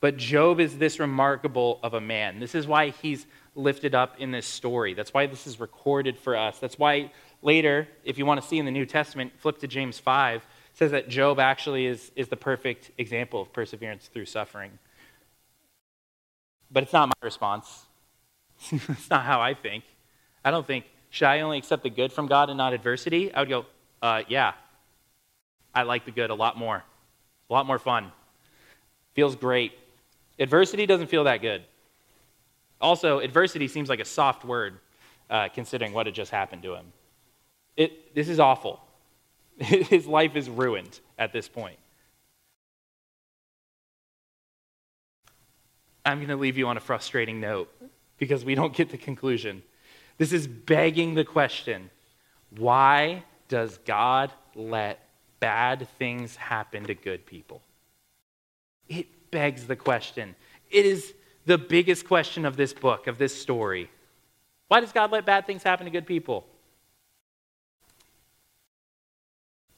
But 0.00 0.16
Job 0.16 0.60
is 0.60 0.78
this 0.78 1.00
remarkable 1.00 1.80
of 1.82 1.94
a 1.94 2.00
man. 2.00 2.38
This 2.38 2.54
is 2.54 2.66
why 2.66 2.90
he's 2.90 3.26
lifted 3.54 3.94
up 3.94 4.20
in 4.20 4.30
this 4.30 4.46
story. 4.46 4.94
That's 4.94 5.12
why 5.12 5.26
this 5.26 5.46
is 5.46 5.58
recorded 5.58 6.16
for 6.16 6.36
us. 6.36 6.58
That's 6.60 6.78
why 6.78 7.10
later, 7.42 7.88
if 8.04 8.18
you 8.18 8.24
want 8.24 8.40
to 8.40 8.46
see 8.46 8.58
in 8.58 8.64
the 8.64 8.70
New 8.70 8.86
Testament, 8.86 9.32
flip 9.38 9.58
to 9.58 9.66
James 9.66 9.98
5, 9.98 10.46
says 10.74 10.92
that 10.92 11.08
Job 11.08 11.40
actually 11.40 11.86
is, 11.86 12.12
is 12.14 12.28
the 12.28 12.36
perfect 12.36 12.92
example 12.98 13.42
of 13.42 13.52
perseverance 13.52 14.06
through 14.06 14.26
suffering. 14.26 14.78
But 16.70 16.84
it's 16.84 16.92
not 16.92 17.08
my 17.08 17.14
response. 17.20 17.86
it's 18.70 19.10
not 19.10 19.24
how 19.24 19.40
I 19.40 19.54
think. 19.54 19.82
I 20.44 20.50
don't 20.50 20.66
think, 20.66 20.84
should 21.10 21.26
I 21.26 21.40
only 21.40 21.58
accept 21.58 21.82
the 21.82 21.90
good 21.90 22.12
from 22.12 22.26
God 22.26 22.48
and 22.50 22.58
not 22.58 22.72
adversity? 22.72 23.32
I 23.32 23.40
would 23.40 23.48
go, 23.48 23.66
uh, 24.02 24.22
yeah. 24.28 24.52
I 25.74 25.82
like 25.82 26.04
the 26.04 26.10
good 26.10 26.30
a 26.30 26.34
lot 26.34 26.56
more. 26.56 26.82
A 27.48 27.52
lot 27.52 27.66
more 27.66 27.78
fun. 27.78 28.12
Feels 29.14 29.36
great. 29.36 29.72
Adversity 30.38 30.86
doesn't 30.86 31.08
feel 31.08 31.24
that 31.24 31.40
good. 31.40 31.62
Also, 32.80 33.18
adversity 33.18 33.68
seems 33.68 33.88
like 33.88 34.00
a 34.00 34.04
soft 34.04 34.44
word 34.44 34.78
uh, 35.30 35.48
considering 35.48 35.92
what 35.92 36.06
had 36.06 36.14
just 36.14 36.30
happened 36.30 36.62
to 36.62 36.74
him. 36.74 36.86
It, 37.76 38.14
this 38.14 38.28
is 38.28 38.38
awful. 38.38 38.80
His 39.58 40.06
life 40.06 40.36
is 40.36 40.48
ruined 40.48 41.00
at 41.18 41.32
this 41.32 41.48
point. 41.48 41.78
I'm 46.04 46.18
going 46.18 46.28
to 46.28 46.36
leave 46.36 46.56
you 46.56 46.68
on 46.68 46.76
a 46.76 46.80
frustrating 46.80 47.40
note 47.40 47.70
because 48.16 48.44
we 48.44 48.54
don't 48.54 48.74
get 48.74 48.90
the 48.90 48.96
conclusion. 48.96 49.62
This 50.18 50.32
is 50.32 50.46
begging 50.46 51.14
the 51.14 51.24
question 51.24 51.90
why 52.56 53.24
does 53.48 53.78
God 53.78 54.32
let 54.54 55.00
bad 55.40 55.86
things 55.98 56.36
happen 56.36 56.84
to 56.84 56.94
good 56.94 57.24
people? 57.26 57.62
It 58.88 59.30
begs 59.30 59.66
the 59.66 59.76
question. 59.76 60.34
It 60.70 60.84
is 60.84 61.14
the 61.46 61.58
biggest 61.58 62.06
question 62.06 62.44
of 62.44 62.56
this 62.56 62.72
book, 62.72 63.06
of 63.06 63.18
this 63.18 63.40
story. 63.40 63.90
Why 64.68 64.80
does 64.80 64.92
God 64.92 65.12
let 65.12 65.24
bad 65.24 65.46
things 65.46 65.62
happen 65.62 65.86
to 65.86 65.90
good 65.90 66.06
people? 66.06 66.46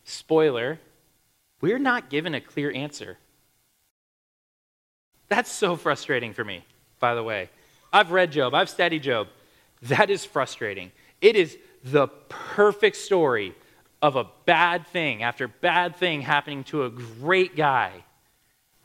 Spoiler, 0.05 0.81
we're 1.61 1.79
not 1.79 2.11
given 2.11 2.35
a 2.35 2.41
clear 2.41 2.73
answer. 2.73 3.19
That's 5.29 5.51
so 5.51 5.77
frustrating 5.77 6.33
for 6.33 6.45
me, 6.45 6.65
by 6.99 7.15
the 7.15 7.23
way. 7.23 7.51
I've 7.93 8.11
read 8.11 8.33
Job, 8.33 8.55
I've 8.55 8.69
studied 8.69 9.03
Job. 9.03 9.29
That 9.83 10.11
is 10.11 10.25
frustrating. 10.25 10.93
It 11.21 11.37
is 11.37 11.59
the 11.85 12.09
perfect 12.29 12.97
story 12.97 13.55
of 14.03 14.17
a 14.17 14.27
bad 14.47 14.87
thing 14.87 15.23
after 15.23 15.49
bad 15.49 15.97
thing 15.97 16.23
happening 16.23 16.65
to 16.65 16.85
a 16.85 16.91
great 16.91 17.57
guy. 17.57 18.05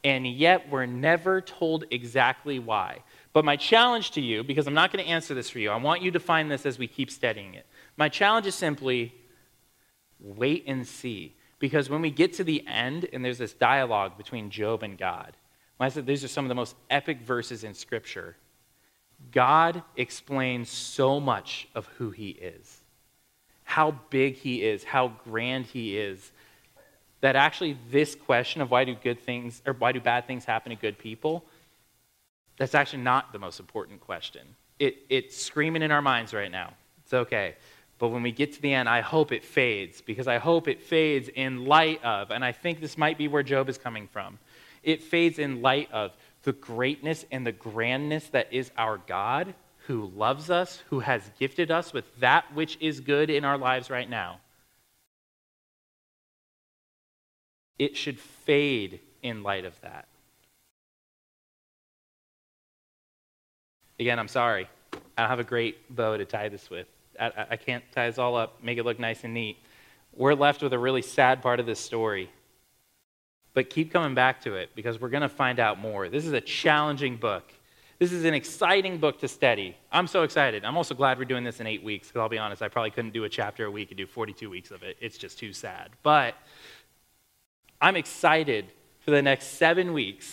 And 0.04 0.28
yet 0.28 0.70
we're 0.70 0.86
never 0.86 1.42
told 1.42 1.86
exactly 1.90 2.60
why. 2.60 3.00
But 3.34 3.44
my 3.44 3.56
challenge 3.56 4.12
to 4.12 4.22
you, 4.22 4.44
because 4.44 4.68
I'm 4.68 4.74
not 4.74 4.94
going 4.94 5.04
to 5.04 5.10
answer 5.10 5.34
this 5.34 5.50
for 5.50 5.60
you, 5.60 5.72
I 5.72 5.78
want 5.78 6.02
you 6.02 6.12
to 6.12 6.20
find 6.20 6.50
this 6.50 6.66
as 6.66 6.78
we 6.78 6.88
keep 6.88 7.10
studying 7.10 7.56
it. 7.56 7.66
My 7.98 8.08
challenge 8.08 8.46
is 8.46 8.56
simply 8.56 9.14
wait 10.20 10.64
and 10.68 10.88
see. 10.88 11.36
Because 11.60 11.90
when 11.90 12.02
we 12.02 12.12
get 12.12 12.34
to 12.34 12.44
the 12.44 12.66
end 12.68 13.08
and 13.12 13.24
there's 13.24 13.38
this 13.38 13.54
dialogue 13.54 14.18
between 14.18 14.50
Job 14.50 14.84
and 14.84 14.98
God, 14.98 15.36
I 15.80 15.90
said 15.90 16.06
these 16.06 16.24
are 16.24 16.30
some 16.30 16.46
of 16.46 16.50
the 16.50 16.56
most 16.56 16.76
epic 16.90 17.22
verses 17.22 17.64
in 17.64 17.74
Scripture, 17.74 18.38
God 19.32 19.84
explains 19.96 20.70
so 20.70 21.20
much 21.20 21.68
of 21.76 21.88
who 21.98 22.12
He 22.12 22.30
is, 22.30 22.82
how 23.64 24.00
big 24.10 24.36
He 24.36 24.64
is, 24.64 24.84
how 24.84 25.14
grand 25.24 25.66
He 25.66 25.98
is, 25.98 26.32
that 27.22 27.36
actually 27.36 27.78
this 27.90 28.16
question 28.16 28.62
of 28.62 28.72
why 28.72 28.86
do 28.86 28.96
good 28.96 29.20
things 29.20 29.62
or 29.66 29.74
why 29.74 29.92
do 29.92 30.00
bad 30.00 30.28
things 30.28 30.46
happen 30.46 30.70
to 30.70 30.76
good 30.76 30.98
people, 30.98 31.44
that's 32.58 32.76
actually 32.76 33.04
not 33.04 33.34
the 33.34 33.40
most 33.40 33.60
important 33.60 34.00
question. 34.00 34.42
It, 34.80 34.98
it's 35.10 35.36
screaming 35.36 35.82
in 35.82 35.92
our 35.92 36.02
minds 36.02 36.34
right 36.34 36.52
now. 36.52 36.74
It's 37.04 37.14
okay. 37.14 37.56
But 37.98 38.10
when 38.10 38.24
we 38.24 38.32
get 38.32 38.54
to 38.54 38.62
the 38.62 38.74
end, 38.74 38.90
I 38.90 39.02
hope 39.02 39.32
it 39.32 39.44
fades 39.44 40.02
because 40.02 40.28
I 40.28 40.38
hope 40.38 40.68
it 40.68 40.82
fades 40.82 41.30
in 41.30 41.66
light 41.66 42.04
of, 42.04 42.32
and 42.32 42.44
I 42.44 42.52
think 42.52 42.82
this 42.82 42.98
might 42.98 43.18
be 43.18 43.28
where 43.28 43.44
Job 43.44 43.70
is 43.70 43.78
coming 43.78 44.08
from. 44.08 44.38
It 44.84 45.02
fades 45.02 45.40
in 45.40 45.62
light 45.62 45.92
of 45.92 46.12
the 46.46 46.54
greatness 46.54 47.26
and 47.32 47.46
the 47.46 47.52
grandness 47.52 48.30
that 48.30 48.54
is 48.54 48.72
our 48.78 49.00
God 49.00 49.56
who 49.88 50.12
loves 50.16 50.50
us, 50.50 50.82
who 50.90 51.00
has 51.00 51.22
gifted 51.40 51.72
us 51.72 51.92
with 51.92 52.06
that 52.20 52.46
which 52.54 52.78
is 52.80 53.00
good 53.00 53.30
in 53.30 53.44
our 53.44 53.58
lives 53.58 53.90
right 53.90 54.10
now. 54.10 54.40
It 57.78 57.98
should 57.98 58.20
fade 58.20 59.00
in 59.22 59.44
light 59.44 59.66
of 59.66 59.80
that. 59.82 60.08
Again, 64.00 64.20
I'm 64.20 64.28
sorry. 64.28 64.70
I 64.94 65.22
don't 65.22 65.30
have 65.30 65.40
a 65.40 65.44
great 65.44 65.96
bow 65.96 66.16
to 66.16 66.26
tie 66.26 66.50
this 66.50 66.70
with. 66.70 66.88
I, 67.20 67.48
I 67.52 67.56
can't 67.58 67.84
tie 67.92 68.08
this 68.08 68.20
all 68.20 68.36
up, 68.36 68.64
make 68.64 68.78
it 68.78 68.84
look 68.84 69.00
nice 69.00 69.24
and 69.24 69.34
neat. 69.34 69.58
We're 70.14 70.36
left 70.36 70.62
with 70.62 70.74
a 70.74 70.80
really 70.80 71.02
sad 71.02 71.42
part 71.42 71.60
of 71.60 71.66
this 71.66 71.80
story. 71.80 72.30
But 73.56 73.72
keep 73.72 73.92
coming 73.92 74.14
back 74.14 74.42
to 74.42 74.56
it 74.56 74.70
because 74.76 75.02
we're 75.02 75.10
going 75.10 75.22
to 75.22 75.30
find 75.30 75.60
out 75.60 75.80
more. 75.80 76.10
This 76.10 76.26
is 76.26 76.34
a 76.34 76.42
challenging 76.42 77.16
book. 77.16 77.52
This 77.98 78.12
is 78.12 78.26
an 78.26 78.34
exciting 78.34 78.98
book 78.98 79.20
to 79.22 79.30
study. 79.30 79.78
I'm 79.92 80.08
so 80.08 80.24
excited. 80.24 80.66
I'm 80.66 80.76
also 80.76 80.94
glad 80.94 81.18
we're 81.18 81.24
doing 81.24 81.46
this 81.46 81.62
in 81.62 81.66
eight 81.66 81.82
weeks 81.82 82.10
because 82.10 82.20
I'll 82.20 82.30
be 82.30 82.38
honest, 82.38 82.62
I 82.62 82.68
probably 82.68 82.92
couldn't 82.92 83.14
do 83.14 83.24
a 83.24 83.30
chapter 83.30 83.66
a 83.66 83.72
week 83.72 83.90
and 83.90 83.98
do 83.98 84.06
42 84.06 84.50
weeks 84.50 84.72
of 84.72 84.84
it. 84.84 84.98
It's 85.00 85.18
just 85.18 85.40
too 85.40 85.54
sad. 85.54 85.92
But 86.04 86.36
I'm 87.80 87.96
excited 87.96 88.74
for 89.00 89.12
the 89.12 89.22
next 89.22 89.58
seven 89.58 89.94
weeks 89.94 90.28